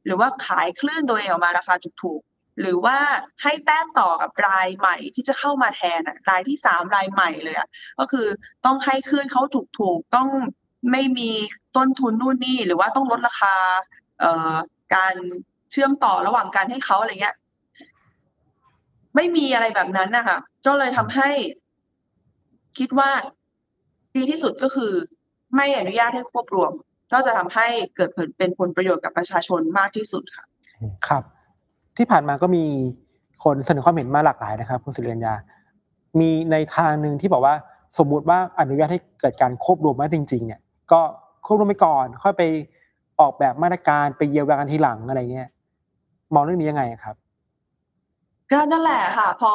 [0.05, 2.97] หรือว่าขายคลื่นตัวเองออกมาราคาถูกๆหรือว่า
[3.41, 7.67] ให้แต้มต่อกับรายใหม่ที่จะเข้ามาแทนอะรายที่สามรายใหม่เลยอะ
[7.99, 8.27] ก็คือ
[8.65, 9.41] ต้องให้คลื่นเขา
[9.79, 10.29] ถูกๆต้อง
[10.91, 11.31] ไม่มี
[11.77, 13.55] ต้นทุนนู่นนี่ หรือว่าต้องลดราคา
[14.19, 14.55] เอ่อ
[14.95, 15.15] การ
[15.71, 17.35] เชื่อมต่อระหว่างการให้เขาอะไรเงี้ย
[19.15, 21.29] ไม่มีอะไรแบบนั้นนะคะก็เลยทำให้
[22.79, 23.09] คิดว่า
[24.15, 24.91] ดีที่สุดก็คือ
[25.55, 26.71] ไม่อนุญาตให้ควบรวม
[27.11, 30.45] ก็จะทำให้เกิดผลเป็นผลประโยชน์กับประชาชนมากที่สุดค่ะ
[31.07, 31.23] ครับ
[31.97, 32.63] ที่ผ่านมาก็มี
[33.43, 35.35] คนเสนอความเห็นมาหลากหลายนะครับคุณสุริยัญา
[36.19, 37.55] มีในทางหนึ่งที่บอกว่า
[37.97, 41.01] สมมุติว่าอนุญาตให้เกิดการควบรวมมาจริง ๆ เนี่ย ก็
[41.45, 42.43] ควบรวมไปก่อนค่อยไป
[43.19, 45.49] ออกแบบมาตรการไปเยียวยากันทีหลังอะไรเงี้ย
[46.33, 47.15] มองเรื่องนี้ยังไงครับ
[48.51, 49.51] ก็นั่นแหละค่ะ พอ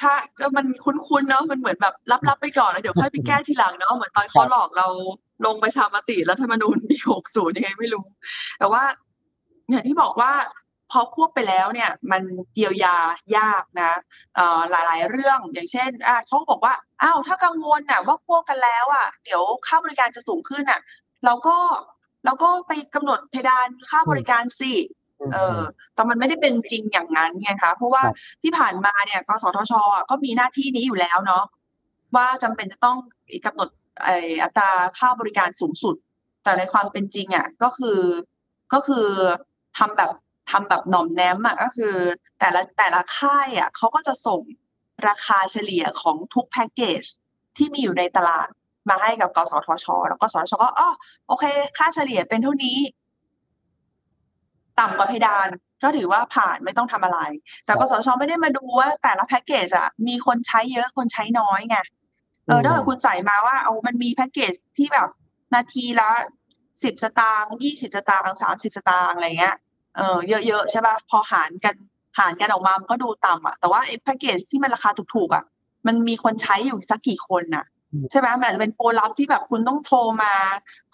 [0.00, 1.94] ถ้า ก็มันคุ้น ๆ เนาะ มันเหมือนแบบ
[2.28, 4.86] รับ ๆ ไปก่อน แล้วเดี๋ยวค่อยไปแก้ทีหลังเนาะ เหมือนตอนเขาหลอกเรา
[5.46, 8.04] ลงประชามติรัฐธรรมนูญ ปี 60 ยังไงไม่รู้
[8.58, 8.82] แต่ว่า
[9.70, 10.32] อย่างที่บอกว่า
[10.90, 12.22] พอควบไปแล้วเนี่ย มัน
[12.54, 12.96] เยียวยา
[13.36, 13.92] ยากนะ
[14.36, 20.80] เอ่อ หลาย ๆ เรื่อง อย่างเช่นอะเขาบอกว่า อ้าว ถ้ากังวลน่ะว่า ควบกันแล้วอะเดี๋ยวค่าบริการจะสูงขึ้นอะ
[21.24, 21.56] เราก็
[22.24, 24.72] เราก็ไปกำหนดเพดานค่าบริการสิ
[25.34, 25.60] เออ
[25.94, 31.44] แต่มันไม่ได้เป็นจริงอย่างนั้นไงคะ เพราะว่าครับที่ผ่านมาเนี่ยกสทชอะก็มีหน้าที่นี้อยู่แล้วเนาะ
[32.16, 32.96] ว่าจำเป็นจะต้อง
[33.46, 33.68] กำหนด
[34.04, 34.08] ไอ
[34.42, 35.96] อัตราค่าบริการสูงสุด
[36.44, 38.00] แต่ในความเป็นจริงอะก็คือ
[38.72, 39.06] ก็คือ
[39.78, 40.12] ทำแบบ
[40.50, 41.94] ทำแบบหน่อมแนมอะก็คือ
[42.40, 44.40] แต่ละแต่ละค่ายอะเขาก็จะส่ง
[45.08, 47.02] ราคาเฉลี่ยของทุกแพ็กเกจ
[47.56, 48.48] ที่มีอยู่ในตลาด
[48.88, 50.90] มาให้กับกสทช แล้วก็สทชก็อ๋อ
[51.28, 51.44] โอเค
[51.78, 52.76] ค่าเฉลี่ยเป็นเท่านี้
[54.80, 55.48] ต่ำกว่าเพดาน
[55.82, 57.20] ก็ถือว่าผ่านไม่ต้องทำอะไร
[57.64, 61.76] แต่กสทชไม่ได้มาดูว่าแต่ละแพ็กเกจอะมีคนใช้เยอะคนใช้น้อยไง
[62.46, 65.08] เออถ้าเกิดคุณใส่มาว่าเอามันมีแพ็กเกจที่แบบ
[65.54, 66.10] นาทีละ
[66.82, 69.56] สิบสตางค์ยี่สิบสตางค์สามสิบสตางค์อะไรเงี้ย
[69.96, 71.74] เออเยอะๆใช่ป่ะพอหารกัน
[72.18, 75.44] หารกันออกมามันก็ดูต่ำอะแต่ว่าไอ้แพ็กเกจที่มันราคาถูกๆอะ
[75.86, 77.75] มันมีคนใช้อยู่สักกี่คนน่ะอืม
[78.10, 80.34] ใช่ไหมมันอาจจะเป็นโปรลับที่แบบคุณต้องโทรมา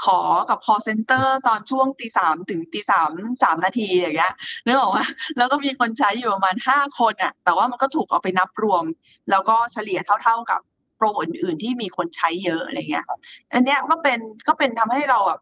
[0.04, 3.10] ขอกับ call center ตอนช่วงตีสามถึงตีสาม
[3.42, 4.34] สามนาทีอย่างเงี้ย
[4.66, 4.98] นึกออกไหม
[5.36, 8.84] แล้วก็มีคนใช้อยู่ประมาณห้าคนอะ แต่ว่ามันก็ถูกเอาไปนับรวม
[9.30, 10.60] แล้วก็เฉลี่ยเท่า ๆกับ
[10.96, 13.06] โปรอื่นๆที่มีคนใช้เยอะอะไรเงี้ย
[13.52, 15.40] อันเนี้ยก็เป็นก็เป็นทำให้เราแบบ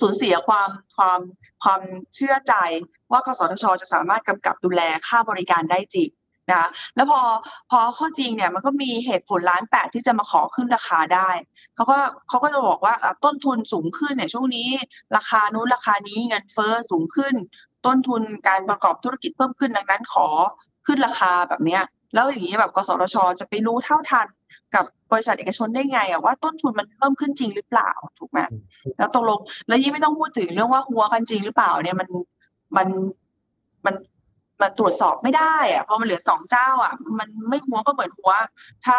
[0.00, 1.20] สูญเสียความความ
[1.62, 1.80] ความ
[2.14, 2.54] เชื่อใจ
[3.12, 6.10] ว่ากสทชจะสามารถกำกับดูแลค่าบริการได้จริง
[6.50, 7.20] นะแล้วพอ
[7.70, 11.28] พอข้อจริงเนี่ยมันก็มีเหตุผลล้านแปดที่จะมาขอขึ้นราคาได้
[11.74, 14.68] เขาก็เขาก็จะบอกว่าอะต้นทุนสูงขึ้นเนี่ยช่วงนี้
[15.16, 17.34] ราคานู้นราคานี้เงินเฟ้อสูงขึ้น
[17.86, 20.26] ต้นทุนการประกอบธุรกิจเพิ่มขึ้นดังนั้นขอ
[20.86, 21.82] ขึ้นราคาแบบเนี้ย
[22.14, 24.26] แล้วอย่างนี้แบบกสทช จะไปรู้เท่าทัน
[24.74, 28.38] กับบริษัทเอกชนได้ไงอะว่าต้นทุนมันเพิ่มขึ้นจริงหรือเปล่าถูกไหม
[28.98, 32.08] แล้วตกลงแล้วยิ่งไม่ต้องพูดถึงเรื่องว่าหัวกันจริงหรือเปล่าเนี่ยมัน
[32.76, 32.88] มัน
[33.86, 33.94] มัน
[34.62, 38.32] มันตรวจสอบไม่ได้อะเพราะมันเหลือสองเจ้าอะมันไม่หัวก็เหมือนหัว
[38.86, 38.98] ถ้า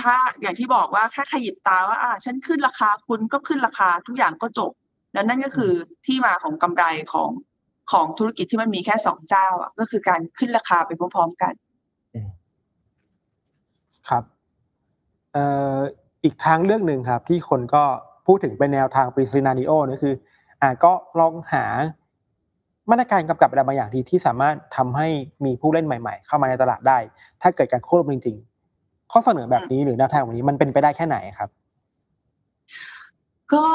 [0.00, 4.72] ถ้าอย่างที่บอกว่าแค่ขยิบตาว่าอ่าฉันขึ้นราคาคุณก็ขึ้นราคาทุกอย่างก็จบ
[5.12, 5.72] แล้วนั่นก็คือ
[6.06, 7.30] ที่มาของกำไรของ
[7.92, 11.54] ของธุรกิจที่มันมีแค่สองเจ้าอะก็คือการขึ้นราคาไปพร้อมๆกัน
[14.08, 14.24] ครับ
[15.32, 15.44] เอ่
[15.76, 15.78] อ
[16.24, 17.84] อีกทางเลือกหนึ่งครับ ที่คนก็
[18.26, 20.14] พูดถึงเป็นแนวทางปริซินาริโอนี่คือ
[20.62, 21.64] อ่าก็ลองหา
[22.90, 25.08] มาตรการกำกับอะไรบางอย่างที่ที่สามารถทำให้
[25.44, 26.98] มีผู้เล่นใหม่ ๆ เข้ามาในตลาดได้
[27.42, 28.36] ถ้าเกิดการควบรวมจริง
[28.74, 31.50] ๆ ข้อเสนอแบบนี้หรือแนวทางแบบนี้มันเป็นไปได้แค่ไหนครับ
[33.52, 33.66] ก็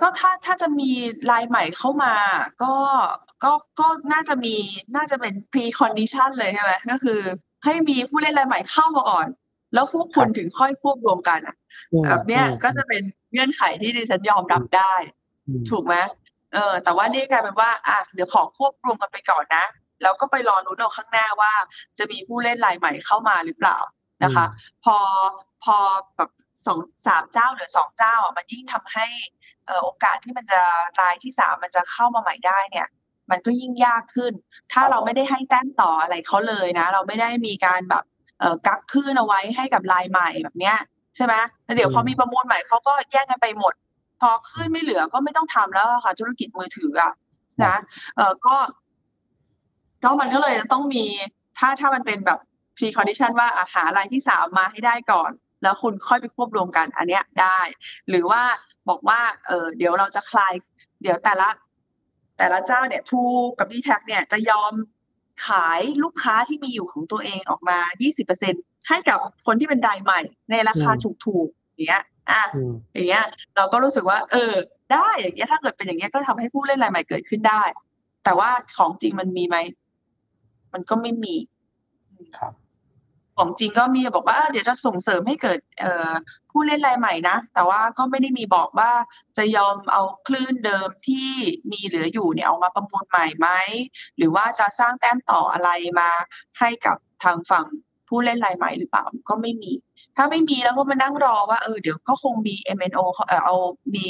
[0.00, 0.90] ก็ถ้าถ้าจะมี
[1.30, 2.14] รายใหม่เข้ามา
[2.62, 2.74] ก็
[3.44, 4.54] ก็ก็น่าจะมี
[4.96, 7.20] น่าจะเป็น pre condition เลยใช่ไหมก็คือ
[7.64, 9.26] ให้มีผู้เล่นรายใหม่เข้ามาก่อน
[9.74, 11.56] แล้วพวกคุณถึงค่อยควบรวมกันอะ
[12.04, 13.02] แบบเนี้ยก็จะเป็น
[13.32, 14.94] เงื่อนไขที่ดิฉันยอมรับได้
[15.48, 15.94] อืมถูกไหม
[16.52, 19.64] เออแต่ว่านี่กลายเป็นว่าอะเดี๋ยวขอควบรวมกันไปก่อนนะ
[20.02, 21.52] แล้วก็ไปรอรุ้นเอาข้างหน้าว่า
[21.98, 23.78] จะมีผู้เล่นรายใหม่เข้ามาหรือเปล่า
[24.24, 24.46] นะคะ
[24.84, 24.96] พอ
[25.64, 25.76] พอ
[26.16, 26.30] แบบ
[26.66, 29.06] สองสามเจ้าหรือสองเจ้าอะมันยิ่งทำให้
[29.66, 30.60] เอ่อโอกาสที่มันจะ
[31.00, 32.88] รายที่สามมันจะเข้ามาใหม่ได้เนี่ย
[33.30, 34.32] มันก็ยิ่งยากขึ้น
[34.72, 38.04] ถ้าเราไม่ได้ให้แต้มต่ออะไรเขาเลยนะ เราไม่ได้มีการแบบ
[38.40, 40.76] เอ่อกักขึ้นเอาไว้ให้กับรายใหม่แบบเนี้ย
[41.16, 41.34] ใช่ไหม
[41.64, 43.74] แล้วเดี๋ยวอืมพอมีประมูลใหม่เขาก็แย่งกันไปหมด
[44.20, 47.12] พอขึ้นไม่เหลือก็ไม่ต้องทำแล้วอะค่ะ ธุรกิจมือถืออะ
[47.64, 47.76] นะ
[48.16, 48.56] เออก็
[50.04, 51.04] ก็มันก็เลยจะต้องมี
[51.58, 52.38] ถ้าถ้ามันเป็นแบบ
[52.76, 55.30] pre condition ว่าอะหารายที่สามมาให้ได้ก่อน
[55.62, 57.58] แล้วคุณค่อยไปควบรวมกันอันเนี้ยได้
[58.08, 58.42] หรือว่า
[58.88, 60.52] บอกว่าเออเดี๋ยวเราจะคลาย
[61.02, 61.48] เดี๋ยวแต่ละ
[62.38, 63.22] แต่ละเจ้าเนี่ยทู
[63.58, 64.72] กับ d t แทเนี่ยจะยอม
[65.46, 67.78] ขายลูกค้าที่มีอยู่ของตัวเองออกมา
[68.34, 73.24] 20%ให้กับคนที่เป็นรายใหม่ ในราคาอืมถูกๆอย่างเงี้ย อะอืมอย่างเงี้ย
[73.56, 74.52] เราก็รู้สึกว่า เออ
[74.92, 77.62] ได้อย่างเงี้ยถ้าเกิดเป็นอย่างเงี้ยก็ทำให้ผู้เล่นรายใหม่เกิดขึ้นได้
[78.24, 79.56] แต่ว่าของจริงมันมีไหม
[80.72, 81.34] มันก็ไม่มี
[82.38, 82.52] ครับ
[83.36, 86.12] ของจริงก็มีบอกว่าเออเดี๋ยวจะส่งเสริมให้เกิดเอ่อ
[86.50, 88.90] ผู้เล่นรายใหม่นะ แต่ว่าก็ไม่ได้มีบอกว่า
[89.36, 91.30] จะยอมเอาคลื่นเดิมที่
[91.72, 93.48] มีเหลืออยู่เนี่ยเอามาประมูลใหม่ไหม
[94.16, 95.70] หรือว่าจะสร้างแต้มต่ออะไร
[96.00, 96.10] มา
[96.58, 97.66] ให้กับทางฝั่ง
[98.10, 99.72] ผู้เล่นรายใหม่หรือเปล่าก็ไม่มี
[100.16, 103.56] ถ้าไม่มีแล้วก็มานั่งรอว่าเออเดี๋ยวก็คงมี MNO เออเอา
[103.94, 104.08] มี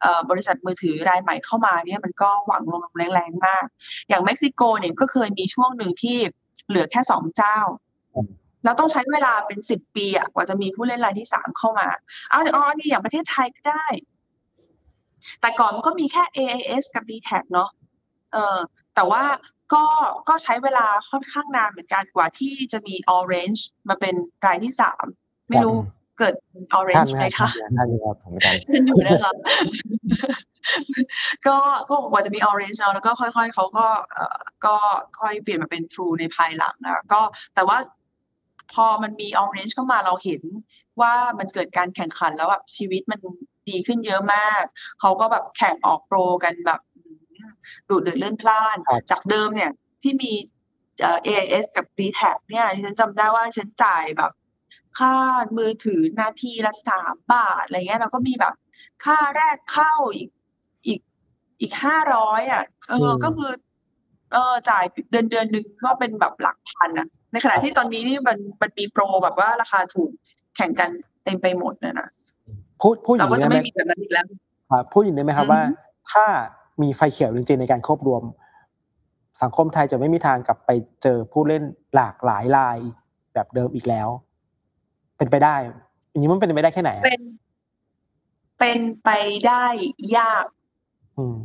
[0.00, 2.82] เอ่อบริษัทมือถือรายใหม่เข้ามาเนี่ยมันก็หวังลง
[3.14, 3.64] แรงๆมาก
[4.08, 6.18] อย่างเม็กซิโกเนี่ยก็เคยมีช่วงหนึ่งที่
[6.68, 7.58] เหลือแค่สองเจ้า
[8.64, 11.88] แล้วต้องใช้เวลาเป็นสิบปีอะกว่าจะมีผู้เล่นรายที่สามเข้ามา
[12.32, 13.86] อ้าวอ๋อนี่อย่างประเทศไทยก็ได้
[15.40, 17.70] แต่ก่อนมันก็มีแค่ AIS กับ d t แทเนาะ
[18.32, 18.58] เออ
[18.94, 19.22] แต่ว่า
[19.74, 19.84] ก็
[20.28, 24.14] ก็ใช้เวลาค่อนข้างนานเหมือนกันกว่าที่จะมี Orange มาเป็น
[24.46, 25.04] รายที่สาม
[25.48, 25.76] ไม่รู้
[26.18, 29.32] เกิดท่าน Orange ไหมครัคะบท่านครับผมไม่ทันขึ้นอยู่นะคะ
[31.46, 31.56] ก็
[31.90, 34.74] ก็กว่าจะมี Orange เนาะแล้วก็ค่อย ๆเขาก็เอ่อก็
[35.20, 37.20] ค่อยเปลี่ยนมาเป็น True ในภายหลังนะก็
[37.54, 37.78] แต่ว่า
[38.74, 40.42] พอมันมี Orange เข้ามาเราเห็น
[41.00, 43.20] ว่ามันเกิดการแข่งขันแล้วแบบชีวิตมัน
[43.68, 44.62] ดีขึ้นเยอะมาก
[45.00, 46.91] เขาก็แบบแข่งออกโปรกันแบบอืม
[47.88, 49.70] ดูดเดือดเลื่อนพล่านครับจากเดิมเนี่ย
[50.02, 50.32] ที่มี
[51.00, 54.32] เอ่อ AIS กับ d t แทเนี่ยดิฉันจำได้ว่าฉันจ่ายแบบ
[54.98, 55.14] ค่า
[55.58, 58.54] มือถือนาทีละสามบาทอะไรเงี้ยเราก็มีแบบ
[59.04, 60.28] ค่าแรกเข้าอีก
[60.86, 61.00] อีก
[61.60, 63.52] อีกห้าร้อยอะเอออืมก็คือ
[64.32, 70.10] เออจ่ายเดือนเดือนหนึ่งก็เป็นแบบหลักพันอะ ในขณะที่ตอนนี้นี่มันมันมีโปรแบบว่าราคาถูก
[70.56, 70.90] แข่งกัน
[71.24, 72.08] เต็มไปหมดเนี่ยนะ
[72.82, 74.24] พูดพูดอเราย่างก็นี้จะได้ไหมไม่มีแบบนั้นอีกแล้ว
[74.70, 75.62] ครับพูดอย่างนี้ได้ไหมครับอือฮึว่า
[76.12, 76.24] ถ้า
[76.82, 78.22] มีไฟเขียวจริงๆในการควบรวม
[79.42, 80.70] สังคมไทยจะไม่มีทางกลับไป
[81.02, 81.62] เจอผู้เล่น
[81.94, 82.78] หลากหลายราย
[83.34, 84.08] แบบเดิมอีกแล้ว
[85.16, 85.54] เป็นไปได้
[86.10, 87.22] อย่างนี้มันเป็นไปได้แค่ไหนอะเป็น
[88.58, 89.10] เป็นไป
[89.46, 89.64] ได้
[90.18, 90.46] ยาก
[91.18, 91.36] อืม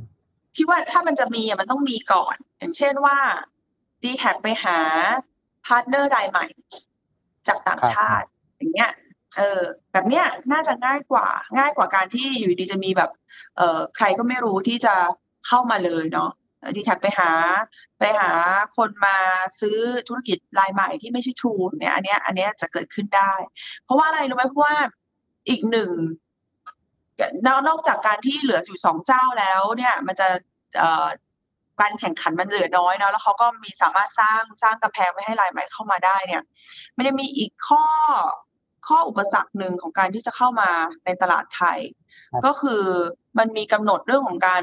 [0.56, 3.18] คิดว่าถ้ามันจะมีอะมันต้องมีก่อน อย่างเช่นว่า
[4.04, 4.78] ดีแทคไปหา
[5.66, 6.46] partner รายใหม่
[7.48, 8.92] จากต่างครับชาติ อย่างเงี้ย
[9.38, 9.62] เออ
[9.92, 11.28] แบบเนี้ยน่าจะง่ายกว่า
[11.58, 13.12] ง่ายกว่าการที่อยู่ดีจะมีแบบ
[13.58, 14.96] เอ่อใครก็ไม่รู้ที่จะ
[15.48, 16.30] เข้ามาเลยเนาะ
[16.76, 17.32] ดีแทคไปหา
[18.00, 18.32] ไปหา
[18.78, 19.18] คนมา
[19.62, 19.78] ซื้อ
[20.08, 23.34] ธุรกิจรายใหม่ที่ไม่ใช่ทรูเนี่ย อันเนี้ย อันเนี้ยจะเกิดขึ้นได้
[23.84, 24.76] เพราะว่าอะไรรู้ไหมเพราะว่า
[25.50, 25.92] อีกหนึ่ง
[27.46, 30.28] นอกนอกจากการที่เหลืออยู่สองเจ้าแล้ว เนี่ย มันจะ
[30.78, 31.08] เอ่อ
[31.82, 36.42] การแข่งขันมันเหลือน้อยเนาะแล้วเขาก็มีสามารถสร้างสร้างกำแพงไม่ให้รายใหม่เข้ามาได้เนี่ย
[36.96, 37.84] มันจะมีอีกข้อ
[38.88, 40.70] ข้ออุปสรรคหนึ่งของการที่จะเข้ามา
[41.06, 41.80] ในตลาดไทย
[42.32, 42.84] ครับก็คือ
[43.38, 44.62] มันมีกำหนดเรื่องของการ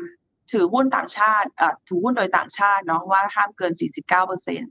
[0.52, 4.62] ถือหุ้นต่างชาติเอ่อถือหุ้นโดยต่างชาติเนาะว่าห้ามเกิน 49เปอร์เซ็น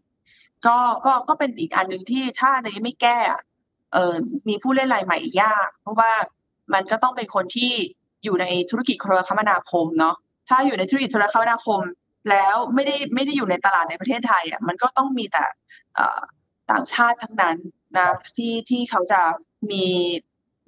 [0.66, 3.42] ก็ก็ก็เป็นอีกอันหนึ่งที่ถ้าในนี้ไม่แก้อะ
[3.94, 4.14] เออ
[4.50, 6.12] มีผู้เล่นรายใหม่ยาก เพราะว่า
[6.74, 7.72] มันก็ต้องเป็นคนที่
[8.24, 10.16] อยู่ในธุรกิจโทรคมนาคมเนาะ
[10.50, 11.82] ถ้าอยู่ในธุรกิจโทรคมนาคม
[12.30, 15.44] แล้วไม่ได้ไม่ได้อยู่ในตลาดในประเทศไทยอะมันก็ต้องมีแต่
[15.96, 16.20] เอ่อ
[16.72, 17.58] ต่างชาติทั้งนั้น
[17.98, 19.22] นะที่ที่เขาจะ
[19.72, 19.86] มี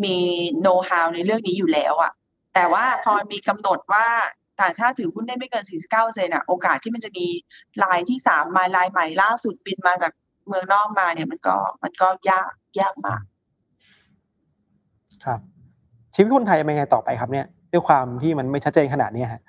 [0.03, 0.15] มี
[0.61, 2.11] โน้ตฮาวในเรื่องนี้อยู่แล้วอะ
[2.53, 4.07] แต่ว่าพอมีกำหนดว่า
[4.61, 7.25] ต่างชาติถือหุ้นได้ไม่เกิน 49เปอร์เซ็นต์อะโอกาสที่มันจะมี
[7.83, 10.11] รายที่สามมารายใหม่ล่าสุดบินมาจาก
[10.47, 13.21] เมืองนอกมาเนี่ยมันก็มันก็ยากยากมาก
[15.25, 15.39] ครับ
[16.13, 19.41] ชีวิตคนไทยเป็นยังไงต่อไปครับเนี่ยด้วยความที่มันไม่ชัดเจนขนาดเนี้ยฮะ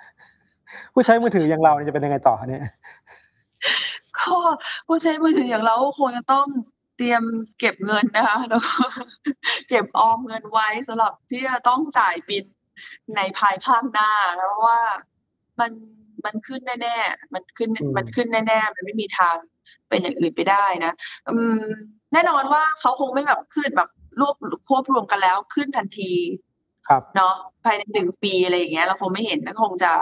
[0.92, 2.62] ผู้ใช้มือถืออย่างเราเนี่ยจะเป็นยังไงต่อครับเนี่ย
[4.18, 4.34] ก็
[4.86, 6.46] ผู้ใช้มือถืออย่างเราก็คงจะต้อง
[6.96, 7.22] เตรียม
[7.58, 8.74] เก็บเงินนะคะแล้วก็
[9.68, 12.44] เก็บออมเงินไว้สำหรับที่จะต้องจ่ายบิน
[13.16, 14.80] ในภายภาคหน้านะเพราะว่า
[15.60, 15.72] มัน
[16.24, 19.36] มันขึ้นแน่ๆมันขึ้นอืมมันขึ้นแน่ๆมันไม่มีทาง
[19.88, 20.92] เป็นอย่างอื่นไปได้นะ
[21.28, 21.62] อืม
[22.12, 23.90] แน่นอนว่าเขาคงไม่แบบขึ้นแบบ
[24.20, 24.34] รวบ
[24.68, 26.12] ควบรวมกันแล้วขึ้นทันที
[26.88, 27.34] ครับเนาะ
[27.64, 29.92] ภายในหนึ่งปีอะไรอย่างเงี้ยเราคงไม่เห็นนะคงจะ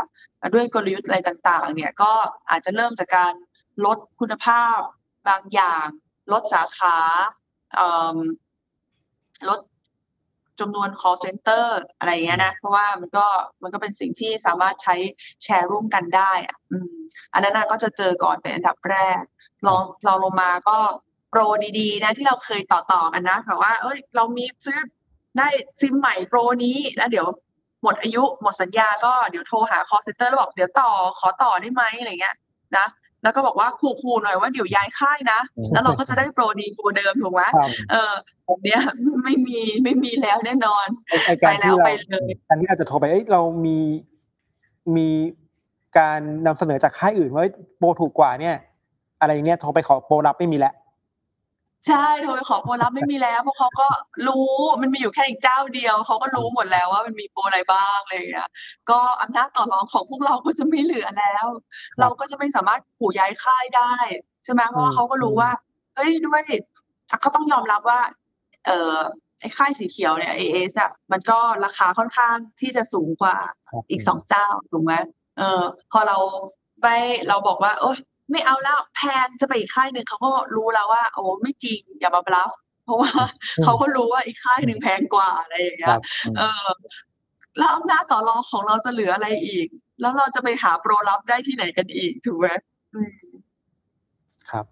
[0.54, 2.12] ด้วยกลยุทธ์อะไรต่าง ๆ เนี่ยก็
[2.50, 3.32] อาจจะเริ่มจากการ
[3.84, 4.78] ลดคุณภาพ
[5.28, 5.86] บางอย่าง
[6.32, 6.96] ลดสาขา
[9.48, 9.60] ลด
[10.60, 11.66] จำนวน call center
[11.98, 13.26] อะไรเงี้ยนะ เพราะว่ามันก็
[13.62, 14.96] มันก็เป็นสิ่งที่สามารถใช้
[15.42, 16.94] แชร์ร่วมกันได้อะอืม
[17.32, 19.20] อันนั้นก็จะเจอก่อนเป็นอันดับแรก
[19.66, 20.78] ลองลองลงมาก็
[21.30, 21.40] โปร
[21.80, 24.80] ดีๆ นะ ที่เราเคยต่อต่อๆกันนะแบบว่า เอ้ย เรามีซื้อ
[25.38, 25.48] ได้
[25.80, 27.26] ซิมใหม่โปรนี้แล้วเดี๋ยว
[27.82, 32.36] หมดอายุหมดสัญญาก็เดี๋ยวโทรหา call center แล้วบอกเดี๋ยวต่อขอต่อได้ไหมอะไรเงี้ย
[32.76, 32.86] นะ
[33.24, 35.40] แล้วก็บอกว่าขู่ๆหน่อยว่าเดี๋ยวย้ายค่ายนะ
[35.72, 38.12] แล้วเราก็จะได้โปรดีโปรเดิมถูกไหมครับเออ
[38.46, 38.80] แบบเนี้ย
[39.24, 43.78] ไม่มีไม่มีแล้วแน่นอนไอ้ไอ้การที่ไปเราแล้วไปเลยการที่เราจะโทรไปเอ้ยเรามี
[44.96, 45.08] มี
[45.98, 48.56] การนำเสนอจากค่ายอื่นว่าเอ้ยโปรถูกกว่าเนี่ย
[49.20, 50.74] อะไรอย่างเงี้ยโทรไปขอโปรรับไม่มีแล้ว
[51.86, 53.86] ใช่ โทรไปขอโปรลับไม่มีแล้ว เพราะเขาก็
[54.26, 54.48] รู้
[54.80, 58.48] มันมีอยู่แค่อีกเจ้าเดียว เขาก็รู้หมดแล้วว่ามันมีโปรอะไรบ้างอะไรอย่างเงี้ย
[58.90, 61.46] ก็อำนาจต่อรองของพวกเราก็จะไม่เหลือแล้ว
[62.00, 63.92] เราก็จะไม่สามารถขู่ย้ายค่ายได้
[64.44, 65.50] ใช่ไหมเพราะว่าเขาก็รู้ว่า
[65.96, 66.42] เฮ้ยด้วย
[67.24, 68.00] ก็ต้องยอมรับว่า
[68.66, 68.96] เอ่อ
[69.40, 73.36] ไอ้ค่ายสีเขียวเนี่ย AS อะมันก็ราคาค่อนข้างที่จะสูงกว่า
[73.70, 74.94] ครับอีกสองเจ้าถูกไหม
[75.38, 75.62] เออ
[75.92, 76.16] พอเรา
[76.82, 76.86] ไป
[77.28, 77.98] เราบอกว่า โอ๊ย
[78.30, 82.52] ไม่เอาแล้วแพงจะไปอีกค่ายหนึ่งเขาก็รู้แล้วว่า โอ้ไม่จริงอย่ามาบลัฟ
[82.84, 83.10] เพราะว่า
[83.64, 86.02] เขาก็รู้ว่าอีกค่ายหนึ่งแพงกว่าอะไรอย่างเงี้ครัยบ
[86.38, 86.68] เออ
[87.58, 89.66] แล้วอำนาจต่อรองของเราจะเหลืออะไรอีก
[90.00, 92.48] แล้วเราจะไปหาโปรลับได้ที่ไหนกันอีกถูกไหม
[92.94, 93.12] อืม
[94.50, 94.64] ครับ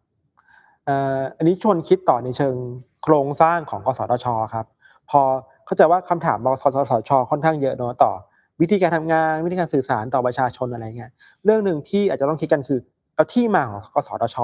[0.84, 2.56] เอ่ออันนี้ชวนคิดต่อในเชิง
[3.02, 4.66] โครงสร้างของกสทชครับ
[5.10, 5.20] พอ
[5.66, 8.12] เข้าใจว่าคำถามบสสชค่อนข้างเยอะเนอะต่อ
[8.60, 11.10] วิธีการทำงานวิธีการสื่อสารต่อประชาชนอะไรเงี้ย
[11.44, 12.80] เรื่องหนึ่งที่อาจจะต้องคิดกันคือ
[13.22, 14.36] เอาที่มาของกสทช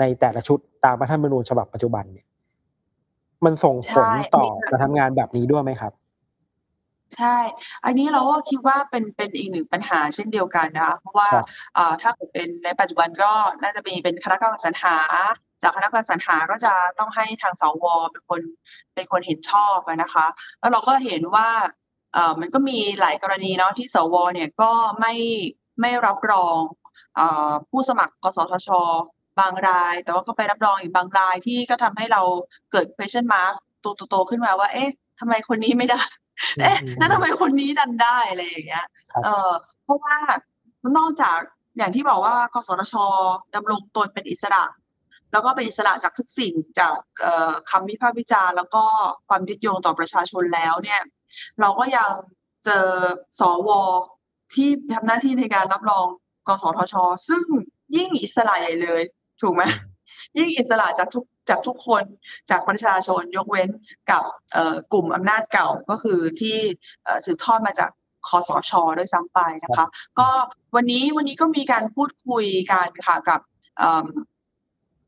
[0.00, 2.26] ในแต่ละชุดตามรัฐธรรมนูญฉบับปัจจุบันเนี่ย
[3.44, 5.92] มันส่งผลใช่ต่ออันนี้การทำงานแบบนี้ด้วยไหมครับ
[7.16, 7.36] ใช่
[7.84, 13.30] อันนี้เราก็คิดว่าเป็นเป็นอีกหนึ่งปัญหาเช่นเดียวกันนะคะ เพราะว่าครับเอ่อถ้าเกิดเป็นในปัจจุบันก็
[13.62, 14.96] น่าจะมีเป็นคณะกรรมการสรรหา
[15.62, 18.40] จากคณะกรรมการสรรหาก็จะต้องให้ทางสวเป็นคน
[18.94, 20.26] เป็นคนเห็นชอบอะนะคะ
[20.60, 21.48] แล้วเราก็เห็นว่า
[22.12, 25.14] เอ่อมันก็มีหลายกรณีเนาะที่สวเนี่ยก็ไม่
[25.80, 26.85] ไม่รับรองเอ่อ
[27.70, 28.68] ผู้สมัครกสทช
[29.40, 32.22] บางราย แต่ว่าก็ไปรับรองอีกบางรายที่ก็ทำให้เรา
[32.72, 33.54] เกิด question mark
[33.84, 34.88] ตัวโตๆขึ้นมาว่า เอ๊ะ
[35.20, 36.00] ทำไมคนนี้ไม่ได้
[36.62, 39.50] เอ๊ะอืมแล้วทำไมคนนี้ดันได้อะไรอย่างเงี้ยครับเออ
[39.84, 40.16] เพราะว่า
[40.98, 41.38] นอกจาก
[41.78, 42.94] อย่างที่บอกว่ากสทช
[43.54, 44.64] ดำรงตนเป็นอิสระ
[45.32, 48.84] แล้วก็เป็นอิสระจากทุกสิ่งจากเอ่อคำวิพากษ์วิจารณ์แล้วก็
[49.28, 51.02] ความยึดโยงต่อประชาชนแล้วเนี่ย
[51.60, 52.10] เราก็ยัง
[52.64, 52.86] เจอ
[53.40, 53.68] สว
[54.54, 56.06] ที่ทำหน้าที่ในการรับรอง
[56.48, 56.94] กสทช
[57.28, 57.44] ซึ่ง
[57.96, 59.02] ยิ่งอิสระใหญ่เลย
[59.40, 59.62] ถูกไหม
[60.38, 62.04] ยิ่งอิสระจากทุกจากทุกคน
[62.50, 63.68] จากประชาชนยกเว้น
[64.10, 64.22] กับ
[64.52, 66.56] เอ่อกลุ่มอำนาจเก่าก็คือที่
[67.04, 67.90] เอ่อสืบทอดมาจาก
[68.28, 69.86] คอสชด้วยซ้ำไปนะคะ
[70.18, 70.28] ก็
[70.74, 73.40] วันนี้วันนี้ก็มีการพูดคุยกันค่ะกับ
[73.78, 74.06] เอิ่ม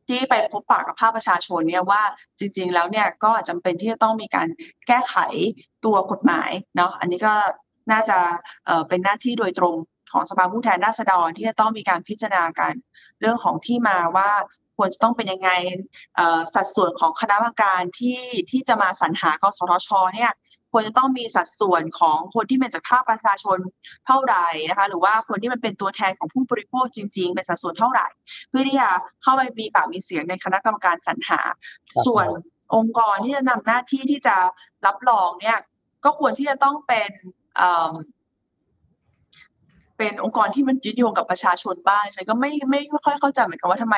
[0.09, 2.03] ที่ไปพบปะกับภาคประชาชนเนี่ยว่า
[2.39, 4.49] จริง ๆ แล้วเนี่ยก็จำเป็นที่จะต้องมีการ
[4.87, 5.17] แก้ไข
[5.85, 7.35] ตัวกฎหมายเนาะอันนี้ก็
[7.93, 8.19] น่าจะ
[8.67, 9.77] เอ่อเป็นหน้าที่โดยตรง
[10.13, 12.75] ของสภาผู้แทนราษฎรที่จะต้องมีการพิจารณากัน
[13.21, 14.31] เรื่องของที่มาว่า
[14.77, 15.51] ควรจะต้องเป็นยังไง
[16.17, 20.33] เอ่อสัดส่วนของคณะกรรมการที่ที่จะมาสรรหากสทชเนี่ย
[20.73, 23.59] ควรจะต้องมีสัดส่วนของคนที่เป็นจากภาคประชาชน
[24.07, 28.07] เท่าไหร่นะคะหรือว่าคนที่มันเป็นตัวแทนของผู้บริโภคจริง ๆ เป็นสัดส่วนเท่าไหร่
[28.49, 28.89] เพื่อที่จะ
[29.23, 31.41] เข้าไปมีปากมีเสียงในคณะกรรมการสรรหา
[31.93, 32.27] ครับส่วน
[32.75, 34.37] องค์กรที่จะนำหน้าที่ที่จะ
[34.87, 35.59] รับรองเนี่ย
[36.05, 37.11] ก็ควรที่จะต้องเป็น
[39.99, 43.97] เอิ่มเป็นองค์กรที่มันยึดโยงกับประชาชนบ้างฉันก็ไม่ไม่ไม่ค่อยเข้าใจเหมือนกันว่าทำไม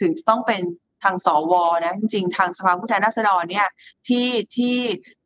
[0.00, 0.60] ถึงจะต้องเป็น
[1.04, 3.68] ทางสวนะจริงๆ ทางสภาผู้แทนราษฎรเนี่ย
[4.08, 4.78] ที่ที่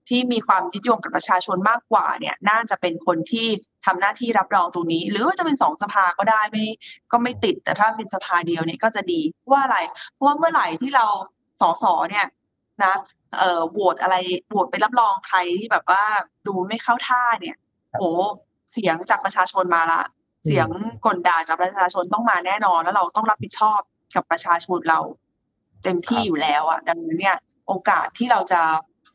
[0.08, 3.46] ที่มีความยึดโยงกับประชาชนมากกว่าเนี่ยน่าจะเป็นคนที่
[3.86, 6.66] ทำหน้าที่รับรองตรงนี้ หรือว่าจะเป็นสองสภาก็ได้ไม่
[7.12, 9.78] ก็ไม่ติด แต่ถ้าเป็นสภาเดียวเนี่ยก็จะดีเพราะว่าอะไร
[10.12, 11.06] เพราะว่าเมื่อไหร่ที่เรา
[11.60, 12.26] สสเนี่ย
[12.84, 12.94] นะ
[13.38, 14.16] เอ่อโหวตอะไร
[14.48, 16.02] โหวตไปรับรองใครที่แบบว่า
[16.46, 17.56] ดูไม่เข้าท่าเนี่ย
[17.98, 18.10] โอ้
[18.72, 20.02] เสียงจากประชาชนมาละ
[20.44, 20.68] เสียง
[21.06, 23.80] กลด่าจากประชาชนต้องมาแน่นอน แล้วเราต้องรับผิดชอบ
[24.14, 25.00] กับประชาชนเรา
[25.84, 27.36] เต็มที่ครับอยู่แล้วอะ ดังนั้นเนี่ย
[27.68, 28.62] โอกาสที่เราจะ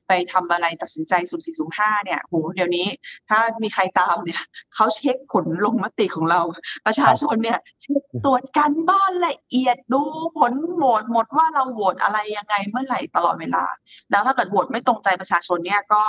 [0.08, 2.88] ไปทำอะไรตัดสินใจสุ่มสี่สุ่มห้าเนี่ยโหเดี๋ยวนี้
[3.30, 4.44] ถ้ามีใครตามเนี่ย
[4.74, 6.42] เขาเช็คผลลงมติของเรา
[6.86, 10.02] ประชาชนเนี่ยเช็คตรวจการบ้านละเอียดดู
[10.38, 13.64] ผลโหวตหมดว่าเราโหวตอะไรยังไงเมื่อไหร่ตลอดเวลา
[14.12, 16.02] แล้วถ้าเกิดโหวตไม่ตรงใจประชาชนเนี่ยก็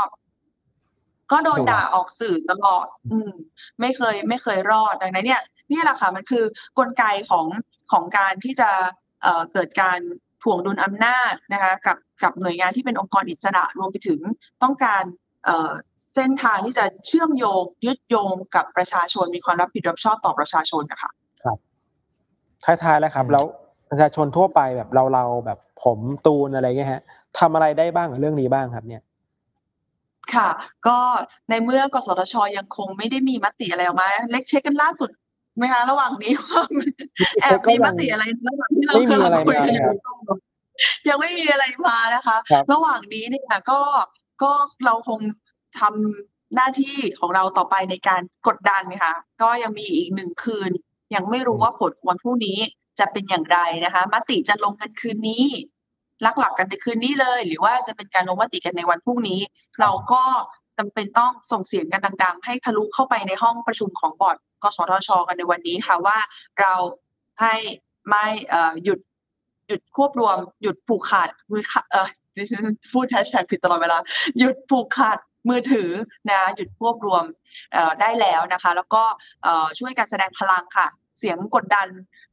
[1.33, 3.31] ก็โดนด่าออกสื่อตลอด อืม
[3.81, 6.45] ไม่เคยไม่เคยรอดดังนั้นเนี่ยนี่แหละค่ะมันคือ
[6.79, 7.47] กลไกของ
[7.93, 8.71] ของการที่จะ
[9.23, 9.99] เอ่อเกิดการ
[10.43, 14.21] ถ่วงดุลอำนาจนะคะกับกับหน่วยงานที่เป็นองค์กรอิสระรวมไปถึง
[14.63, 15.05] ต้องการ
[15.45, 15.73] เอ่อ
[16.15, 21.11] เส้นทางที่จะเชื่อมโยงยึดโยงกับประชาชนมีความรับผิดรับชอบต่อประชาชนนะคะ
[22.65, 23.45] ท้ายๆแล้วครับอืมแล้ว
[23.91, 27.03] ประชาชนทั่วไปแบบเราเราๆแบบผมตูนอะไรเงี้ยฮะ
[27.39, 29.03] ทำอะไรได้บ้างกับเรื่องนี้บ้างครับเนี่ย
[30.35, 30.49] ค่ะ
[30.87, 30.99] ก็
[31.49, 35.11] ในเมื่อกสทช ยังคงไม่ได้มีมติอะไรออกมา เล็กเช็คกันล่าสุด
[35.57, 36.89] ไหมคะระหว่างนี้ว่ามัน
[37.41, 39.95] แอบมีมติอะไรระหว่างที่เราไม่มีอะไรกำลังคุยกันอมาครัยู่
[40.37, 40.39] บ
[41.09, 43.81] ยังไม่มีอะไรมานะคะครับระหว่างนี้เนี่ยก็
[44.43, 44.53] ก็
[44.85, 45.21] เราคง
[45.81, 50.71] ทำหน้าที่ของเราต่อไปในการกดดันนะคะก็ยังมีอีกหนึ่งคืน
[51.15, 52.59] ยังไม่รู้ว่าผลวันพรุ่งนี้
[52.99, 55.45] จะเป็นอย่างไรนะคะ มติจะลงกันคืนนี้
[56.25, 59.41] ลักหลักกันในคืนนี้เลย หรือว่าจะเป็นการลงมติกันในวันพรุ่งนี้
[59.81, 60.23] เราก็
[60.79, 66.19] จำเป็นต้องส่งเสียงกันดัง ๆ ให้ทะลุเข้าไปในห้องประชุมของบอร์ดกสทช กันในวันนี้ค่ะว่า
[66.61, 66.73] เรา
[67.41, 67.55] ให้
[68.09, 68.27] ไม่
[68.85, 69.01] หยุด
[69.69, 73.99] หยุดควบรวม หยุดผูกขาดมือขาเออดิฉันพูดแฮชแท็กผิดตลอดเวลา
[74.39, 75.91] หยุดผูกขาดมือถือ
[76.31, 77.25] นะหยุดควบรวม
[78.01, 79.03] ได้แล้วนะคะ แล้วก็
[79.79, 80.87] ช่วยกันแสดงพลังค่ะ
[81.19, 81.89] เสียงกดดัน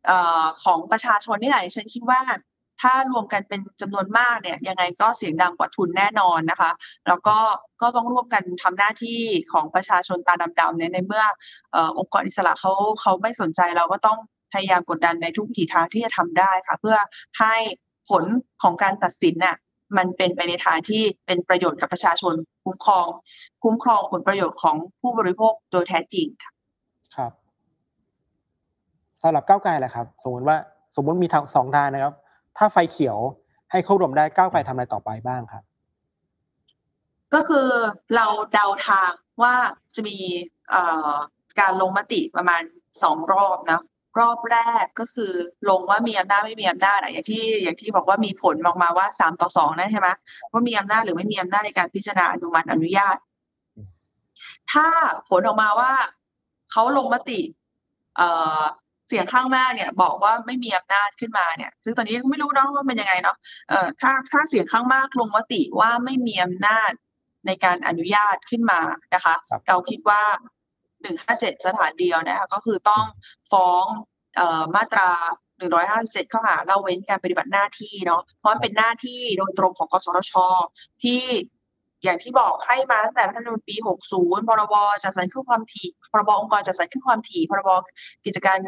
[0.09, 0.11] อ
[0.43, 2.19] อของประชาชนนี่แหละฉันคิดว่า
[2.83, 6.71] ถ้ารวมกันเป็นจำนวนมากเนี่ยยังไงก็เสียงดังกว่าทุนแน่นอนนะคะ
[7.07, 7.37] แล้วก็
[7.81, 9.21] ก็ต้องร่วมกันทำหน้าที่
[9.51, 11.23] ของประชาชนตาดำๆเนี่ยในเมื่อ
[11.75, 14.17] ออองค์กรอิสระเขาเขาไม่สนใจเราก็ต้อง
[14.53, 16.97] พยายามกดดันในทุกวิถีทางที่จะทำได้ค่ะ เพื่อ
[17.39, 17.55] ให้
[18.09, 18.23] ผล
[18.63, 19.57] ของการตัดสินน่ะ
[19.97, 23.07] มันเป็นไปในทางที่เป็นประโยชน์กับประชาชนคุ้มครอง
[23.63, 26.51] คุ้มครองผลประโยชน์ของผู้บริโภคโดยแท้จริงค่ะ
[27.15, 27.31] ครับ
[29.21, 30.57] สำหรับก้าวไกลแหละครับ สมมติว่า
[30.95, 32.13] สมมติมีทางสองทางนะครับ
[32.57, 33.17] ถ้าไฟเขียว
[33.71, 35.63] ให้เข้ารวมได้ก้าวไกลทำอะไรต่อไปบ้างครับ
[37.33, 37.67] ก็คือ
[38.15, 39.53] เราเดาทางว่า
[39.95, 40.17] จะมี
[40.69, 41.13] เอ่อ
[41.59, 42.61] การลงมติประมาณ
[43.03, 43.81] สองรอบนะ
[44.19, 45.31] รอบแรกก็คือ
[45.69, 50.09] ลงว่ามีอำนาจไม่มีอำนาจอะอย่างที่อย่างที่บอกว่ามีผลออกมาว่าสามต่อสองนะใช่ไหม
[50.51, 53.17] ว่ามีอำนาจหรือไม่มีอำนาจในการพิจารณาอนุมัติอนุญาต
[54.71, 54.85] ถ้า
[55.29, 55.91] ผลออกมาว่า
[56.71, 57.39] เขาลงมติ
[58.17, 58.29] เอ่
[58.59, 58.61] อ
[59.07, 63.37] เสียงข้างมากเนี่ยบอกว่าไม่มีอำนาจขึ้นมาเนี่ย ซึ่งตอนนี้ยังไม่รู้เนาะว่าเป็นยังไงเนาะ
[63.69, 66.91] เอ่อถ้าถ้าเสียงข้างมากลงมติว่าไม่มีอำนาจ
[67.47, 68.81] ในการอนุญาตขึ้นมา
[69.13, 70.23] นะคะครับเราคิดว่า
[71.01, 73.05] หนึ่งห้าเจ็ดสถานเดียวนะคะก็คือต้อง
[73.51, 73.83] ฟ้อง
[74.35, 75.09] เอ่อมาตรา
[75.57, 80.33] หนึ่งร้อยห้าสิบเจ็ดข้อหาละเว้นการปฏิบัติหน้าที่เนาะเพราะมันเป็นหน้าที่โดยตรงของกสทช
[81.03, 81.23] ที่
[82.03, 83.75] อย่างที่บอกให้มาตั้งแต่รัฐธรรมนูญปี
[84.11, 84.73] 60 พรบ
[85.03, 87.69] จัดสรรคลื่นความถี่ พรบองค์กรจัดสรรคลื่นความถี่ พรบ
[88.25, 88.59] กิจการ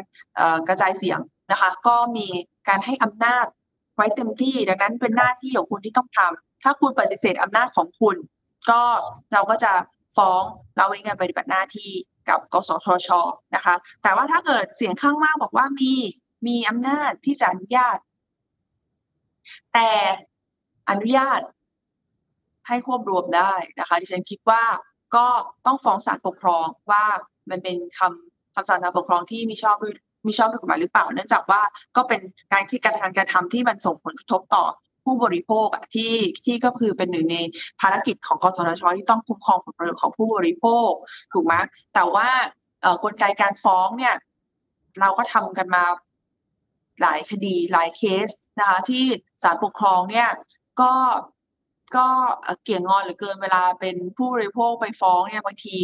[0.68, 1.20] กระจายเสียง
[1.50, 2.26] นะคะ ก็มี
[2.68, 3.46] การให้อำนาจ
[3.96, 8.16] ไว้เต็มที่ ดังนั้นเป็นหน้าที่ของคุณที่ต้องทำถ้าคุณปฏิเสธอำนาจของคุณ
[8.70, 8.82] ก็
[9.32, 9.72] เราก็จะ
[10.16, 10.42] ฟ้อง
[10.76, 11.90] เราเว้นการปฏิบัติหน้าที่
[12.28, 13.08] กับกสทช
[13.54, 15.92] นะคะ แต่ว่าถ้าเกิดเสียงข้างมากบอกว่ามี
[16.46, 17.98] มีอำนาจที่จะอนุญาต
[19.74, 19.88] แต่
[20.90, 21.40] อนุญาต
[22.68, 24.62] ให้ควบรวมได้นะคะดิฉันคิดว่า
[25.16, 25.26] ก็
[25.66, 27.04] ต้องฟ้องศาลปกครองว่า
[27.50, 29.94] มันเป็นคำคำสั่งศาลปกครองที่มีชอบด้วย
[30.26, 31.60] มีชอบด้วยกฎหมายหรือเปล่า เนื่องจากว่า
[31.96, 32.20] ก็เป็น
[32.52, 34.64] การที่การทำการทำที่มันส่งผลกระทบต่อ
[35.04, 36.14] ผู้บริโภคที่
[36.44, 37.38] ที่ก็คือเป็นหนึ่งใน
[37.80, 40.90] ภารกิจของกสทชที่ต้องคุ้มครองผลประโยชน์ของผู้บริโภค
[41.32, 41.54] ถูกไหม
[41.94, 42.28] แต่ว่า
[43.04, 44.14] กลไกการฟ้องเนี่ย
[45.00, 45.84] เราก็ทำกันมา
[47.02, 49.04] หลายคดีหลายเคสนะคะที่
[49.42, 50.28] ศาลปกครองเนี่ย
[50.80, 50.92] ก็
[51.96, 52.06] ก็
[52.64, 55.78] เกี่ยงงอนเหลือเกินเวลาเป็นผู้บริโภคไปฟ้องเนี่ยบางที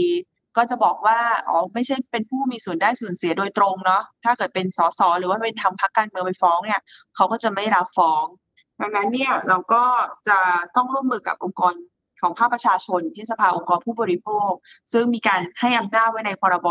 [0.57, 6.81] ก็จะบอกว่าอ๋อไม่ใช่เป็นผู้มีส่วนได้ส่วนเสียโดยตรงเนาะถ้าเกิดเป็นสสหรือว่าเป็นทำพรรคการเมืองไปฟ้องเนี่ย
[7.15, 8.25] เขาก็จะไม่รับฟ้อง
[8.81, 9.85] ดังนั้นเนี่ยเราก็
[10.29, 10.39] จะ
[10.77, 11.75] ต้องร่วมมือกับองค์กร
[12.21, 14.51] ของภาคประชาชนที่สภาองค์กรผู้บริโภค
[14.93, 16.69] ซึ่งมีการให้อำนาจไว้ในพรบ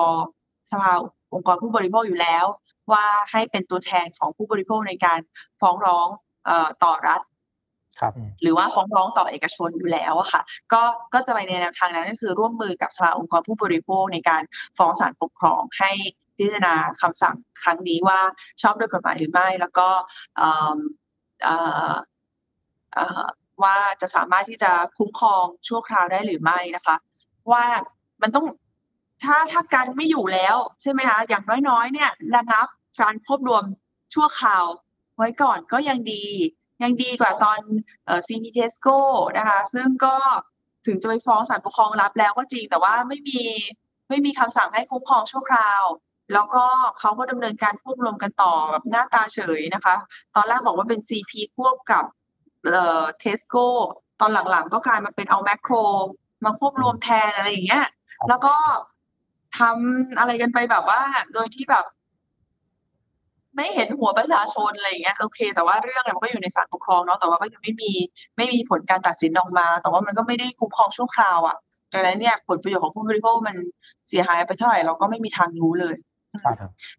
[0.71, 0.91] สภา
[1.33, 2.45] องค์กรผู้บริโภคอยู่แล้ว
[2.91, 5.19] ว่าให้เป็นตัวแทนของผู้บริโภคในการ
[5.61, 6.07] ฟ้องร้อง
[6.49, 7.21] ออต่อรัฐ
[8.41, 10.41] หรือว่าฟ้องร้องต่อเอกชนอยู่แล้วอะค่ะ
[10.73, 10.81] ก็
[11.13, 14.43] ก็จะไปในแนวทางนั้นก็คือร่วมมือกับสภาองค์กรผู้บริโภคในการ
[14.77, 15.91] ฟ้องศาลปกครองให้
[16.35, 18.19] พิจารณาคำสั่งครั้งนี้ว่า
[18.61, 19.89] ชอบด้วยกฎหมายหรือไม่ แล้วก็
[20.37, 20.77] เอ่อ
[21.43, 21.55] เอ่
[21.89, 21.91] อ
[22.93, 23.23] เอ่อ
[23.63, 26.95] ว่าจะสามารถที่จะคุ้มครองชั่วคราวได้หรือไม่นะคะ
[27.51, 27.65] ว่า
[28.21, 28.45] มันต้อง
[29.23, 32.67] ถ้าถ้ากันไม่อยู่แล้วใช่ไหมคะอย่างน้อยๆ เนี่ยระงับ
[33.01, 33.63] การควบรวม
[34.13, 34.65] ชั่วคราว
[35.17, 36.23] ไว้ก่อนก็ยังดี
[36.83, 37.59] ยังดีกว่าตอน
[38.05, 38.97] เอ่อ CP เทสโก้
[39.37, 40.15] นะคะ ซึ่งก็
[40.87, 43.41] ถึงจะไปฟ้องศาลปกครองรับแล้วก็จริง แต่ว่าไม่มี
[44.09, 45.83] ไม่มีคำสั่งให้คุ้มครองชั่วคราว
[46.33, 46.65] แล้วก็
[46.99, 49.95] เขาก็ดำเนินการควบรวมกันต่อแบบหน้าตาเฉยนะคะ
[50.35, 52.05] ตอนแรกบอกว่าเป็น CP ควบกับ
[52.69, 53.65] เอ่อเทสโก้
[54.19, 55.73] ตอนหลังๆก็กลายมาเป็นเอาแมคโคร
[56.45, 57.85] มาควบรวมแทนอะไรอย่างเงี้ย
[58.29, 58.55] แล้วก็
[59.59, 61.01] ทำอะไรกันไปแบบว่า
[61.33, 61.85] โดยที่แบบ
[63.55, 67.91] ไม่เห็นหัวประชาชนอะไรอย่างเงี้ยโอเค แต่ว่าเรื่องเนี่ยมันก็อยู่ในศาลปกครองเนาะแต่ว่าก็ยังไม่มี
[68.37, 71.57] ไม่มีผลการตัดสินออกมา แต่ว่ามันก็ไม่ได้คุ้มครองชั่วคราวอะ
[71.93, 73.55] ดังนั้นเนี่ยผลประโยชน์ของผู้บริโภคมัน
[74.09, 75.95] เสียหายไปเท่าไหร่เราก็ไม่มีทางรู้เลย
[76.43, 76.55] ครับ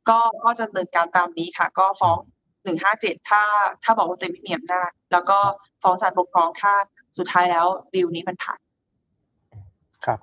[0.09, 2.19] ก็ก็จะดำเนินการตามนี้ค่ะ ก็ฟ้อง
[2.65, 3.43] หนึ่งห้าเจ็ดถ้า
[3.85, 5.39] ถ้าบอกว่าตัวเองไม่มีอำนาจแล้วก็
[5.83, 6.73] ฟ้องศาลปกครองถ้า
[7.19, 8.59] สุดท้ายแล้วดีลนี้มันผ่าน
[10.07, 10.21] ครับ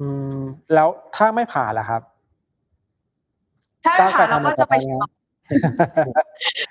[0.00, 0.08] อื
[0.38, 0.40] ม
[0.74, 2.02] แล้วถ้าไม่ผ่านล่ะครับ
[3.88, 5.08] ถ้าก้าวไกลผ่านเราก็จะไปทำอะไรต่อไปนะ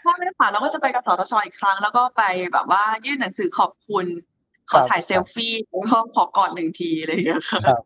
[0.03, 4.05] ถ้าไม่ผ่านเราก็จะไปกับสตชอีกครั้ง แล้วก็ไปแบบว่ายื่นหนังสือขอบคุณ
[4.71, 7.83] ขอถ่ายเซลฟี่แล้วก็ขอกอดหนึ่งทีอะไรอย่างเงี้ยค่ะครับ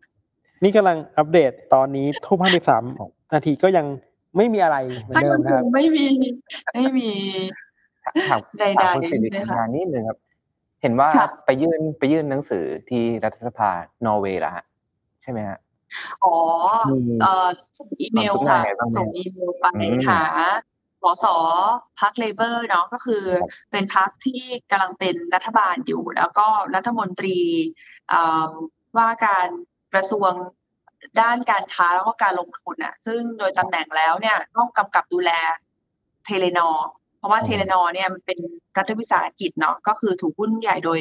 [0.63, 2.83] นี่กำลังอัปเดตตอนนี้ทุ่มห้าสิบสาม
[3.33, 3.85] นาทีก็ยัง
[4.37, 6.05] ไม่มีอะไรเหมือก็นเดิยัมงนะคครับงไม่มี
[6.73, 7.09] ไม่มี
[8.29, 10.17] ถามใดถามคุณๆสิริเลยกัญค่ะญานิดนึงครับ
[10.81, 13.71] เห็นว่าค่ะไปยื่นไปยื่นหนังสือที่รัฐสภา
[14.05, 14.65] นอร์เวย์แล้วฮะ
[15.21, 15.57] ใช่ไหมฮะ
[16.23, 16.35] อ๋อ
[16.89, 20.21] มีเอ่อส่งอีเมลความคืบหน้าค่ะ ไงบ้างไหมส่งอีเมลไปอืม หา
[21.01, 21.25] สส
[21.99, 27.37] พักเลเบอร์เนาะ ก็คือครับ เป็นพักที่กำลังเป็นรัฐบาลอยู่ แล้วก็รัฐมนตรี
[28.09, 28.51] เอ่อ
[28.97, 29.47] ว่าการ
[29.93, 30.31] กระทรวง
[31.21, 35.31] ด้านการค้า แล้วก็การลงทุนอะ ซึ่งโดยตำแหน่งแล้วเนี่ย ต้องกำกับดูแล
[36.25, 36.69] Telenor
[37.17, 38.39] เพราะว่า อืม Telenor เนี่ย มันเป็น
[38.77, 40.99] รัฐวิสาหกิจเนาะ ก็คือถือหุ้นใหญ่โดย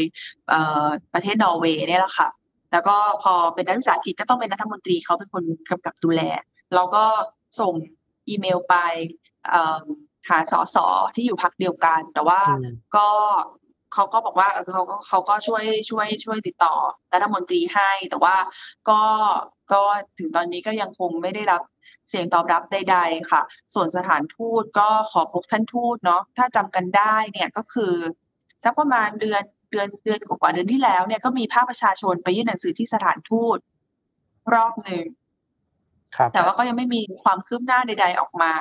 [0.48, 2.28] เอ่อ ประเทศนอร์เวย์เนี่ยแหละค่ะ
[2.72, 6.22] แล้วก็พอเป็นรัฐวิสาหกิจก็ต้องเป็นรัฐมนตรีเขาเป็นคนกำกับดูแล
[6.74, 7.04] เราก็
[7.60, 7.72] ส่ง
[8.28, 8.74] อีเมลไป
[9.48, 9.82] เอ่อ
[10.28, 10.76] หา ส.ส.
[11.14, 12.40] ที่อยู่พรรคเดียวกัน แต่ว่า
[12.96, 13.08] ก็
[13.94, 16.74] เขาก็บอกว่าเขาก็เขาก็ช่วยช่วยช่วยติดต่อ
[17.12, 18.36] รัฐมนตรีให้ แต่ว่า
[18.88, 19.00] ก็
[19.72, 19.82] ก็
[20.18, 21.62] ถึงตอนนี้ก็ยังคงไม่ได้รับ
[22.08, 23.42] เสียงตอบรับใด ๆ ค่ะ
[23.74, 27.94] ส่วนสถานทูตก็ขอพบท่านทูตเนาะถ้าจำกันได้เนี่ยก็คือ
[28.64, 33.58] สักประมาณเดือน เดือนเดือนกว่าๆเดือนที่แล้วเนี่ยก็มีภาคประชาชนไปยื่นหนังสือที่สถานทูต
[34.54, 35.04] รอบหนึ่ง
[36.16, 38.52] ครับแต่ว่าก็ยังไม่มีความคืบหน้าใด ๆออกมา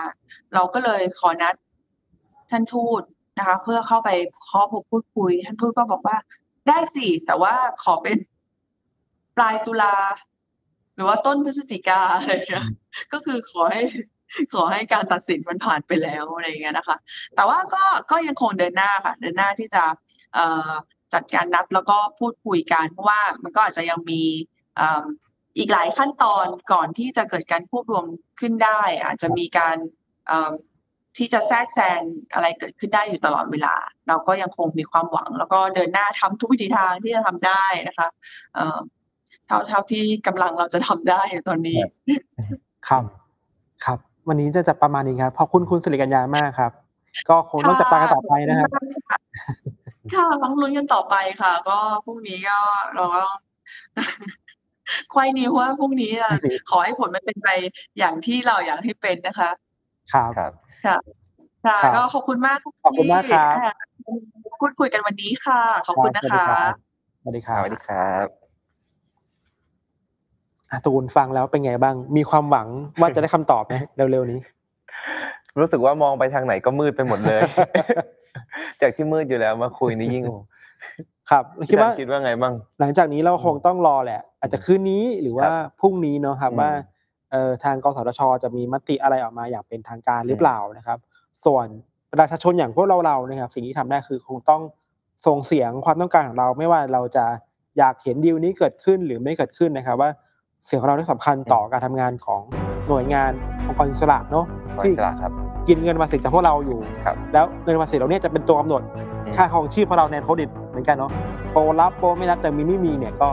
[0.53, 1.55] เราก็เลยขอนัด
[2.49, 3.01] ท่านทูต
[3.39, 4.09] นะคะ เพื่อเข้าไป
[4.47, 6.17] ขอพบพูดคุย ท่านทูตก็บอกว่า
[6.67, 7.53] ได้สิแต่ว่า
[7.83, 8.17] ขอเป็น
[9.37, 9.95] ปลายตุลา
[10.95, 12.67] หรือว่าต้นพฤศจิกาอะไรอย่างเงี้ย
[13.13, 13.81] ก็คือขอให้
[14.53, 16.97] ขอให้การตัดสินมันผ่านไปแล้วอะไรอย่างเงี้ยนะคะ
[17.35, 19.83] แต่ว่าก็ก็ยังคงเดินหน้าค่ะ เดินหน้าที่จะ
[20.33, 20.71] เอ่อ
[21.13, 24.21] จัดการนัดแล้วก็พูดคุยกันเพราะว่ามันก็อาจจะยังมี
[24.77, 25.03] เอิ่ม
[25.57, 28.05] อีกหลายขั้นตอนก่อนที่จะเกิดการควบรวม
[28.39, 29.77] ขึ้นได้ อาจจะมีการ
[30.27, 30.53] เอิ่ม
[31.17, 32.01] ที่จะแทรกแซง
[32.33, 33.75] อะไรเกิดขึ้นได้อยู่ตลอดเวลา
[34.07, 38.07] เราก็ยังคงมีความหวัง แล้วก็เดินหน้าทำทุกวิถีทางที่จะทำได้นะคะ
[38.55, 38.77] เอ่อ
[39.47, 41.77] เท่าเท่าที่กำลังเราจะทำได้ตอนนี้
[42.87, 43.03] ครับ
[43.85, 46.71] ครับ วันนี้จะจะประมาณนี้ครับขอบคุณคุณสิริกัญญามากครับ
[47.29, 48.69] ก็คงต้องจับตากันต่อไปนะครับ
[50.15, 52.59] ค่ะ ต้องลุ้นกันต่อไปค่ะ ก็พรุ่งนี้ก็
[52.95, 53.23] เราก็
[55.13, 56.33] ควายนิ้วว่าพรุ่งนี้อะ
[56.69, 57.49] ขอให้ผลมันเป็นไป
[57.97, 59.49] อย่างที่เราอยากให้เป็นนะคะ
[60.13, 60.51] ครับ ครับ
[60.85, 60.97] ค่ะ
[61.65, 63.53] ค่ะครับก็ขอบคุณมากขอบคุณมากครับ
[64.05, 66.73] ที่พูดคุยกันวันนี้ค่ะ ขอบคุณนะสวัสคะดีรับ
[67.21, 68.27] สวัสดีคสรับวัสดีครับ
[70.71, 72.67] อะตูนฟังแล้วเป็นไงบ้าง มีความหวัง
[72.99, 73.75] ว่าจะได้คำตอบไหม
[74.11, 74.39] เร็วๆนี้
[75.59, 77.41] รู้สึกว่ามองไปทางไหนก็มืดไปหมดเลย
[78.81, 80.25] จากที่มืดอยู่แล้วมาคุยนี่ยิ่ง
[81.29, 86.71] ครับคิดว่าคิดว่าไงบ้าง หลังจากนี้เราคงต้องรอแหละ อาจจะคืนนี้หรือว่าครับพรุ่งนี้เนาะครับอืมว่า
[87.31, 90.97] เอ่อทางกสทช จะมีมติอะไรออกมาอย่างเป็นทางการหรือเปล่านะครับ
[91.45, 91.67] ส่วน
[92.11, 94.61] ประชาชนอย่างพวกเราเรานะครับ สิ่งที่ทำได้คือคงต้อง
[95.27, 97.25] ส่งเสียงความต้องการของเรา ไม่ว่าเราจะ
[97.77, 100.09] อยากเห็นดีลนี้เกิดขึ้นหรือไม่เกิดขึ้นนะครับ ว่า
[100.65, 102.41] เสียงของเราที่สำคัญต่อการทำงานของ
[102.87, 103.31] หน่วยงาน
[103.67, 111.11] องค์กรอิสระเนาะขอที่อิสระครับ กินเงินภาษีจากพวกเราอยู่ ครับ แล้วเงินภาษีเราเนี่ยจะเป็นตัวกำหนดอืม ค่าของชีพของเราในโคดิตเหมือนกันเนาะ
[111.51, 113.29] โปรรับโปรไม่รับจะมีไม่มีเนี่ยก็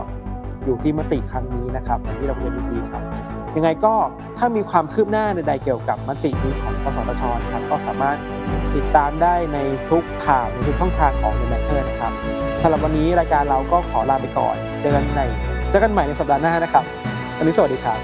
[0.64, 3.02] อยู่ที่มติครั้งนี้นะครับอย่างที่เราคุยกันเมื่อกี้ครับ
[3.56, 3.94] ยังไงก็
[4.38, 8.16] ถ้ามีความคืบหน้าใดๆเกี่ยวกับมตินี้ของกสทชนะครับก็สามารถ
[8.74, 9.58] ติดตามได้ใน
[9.90, 12.12] ทุกข่าวในทุกช่องทางของ The Matter นะครับ
[12.62, 15.22] สำหรับวันนี้รายการเราก็ขอลาไปก่อน เจอกันใน
[15.70, 16.84] เจอกันใหม่ในสัปดาห์หน้านะครับ
[17.38, 17.98] วันนี้สวัสดีครับ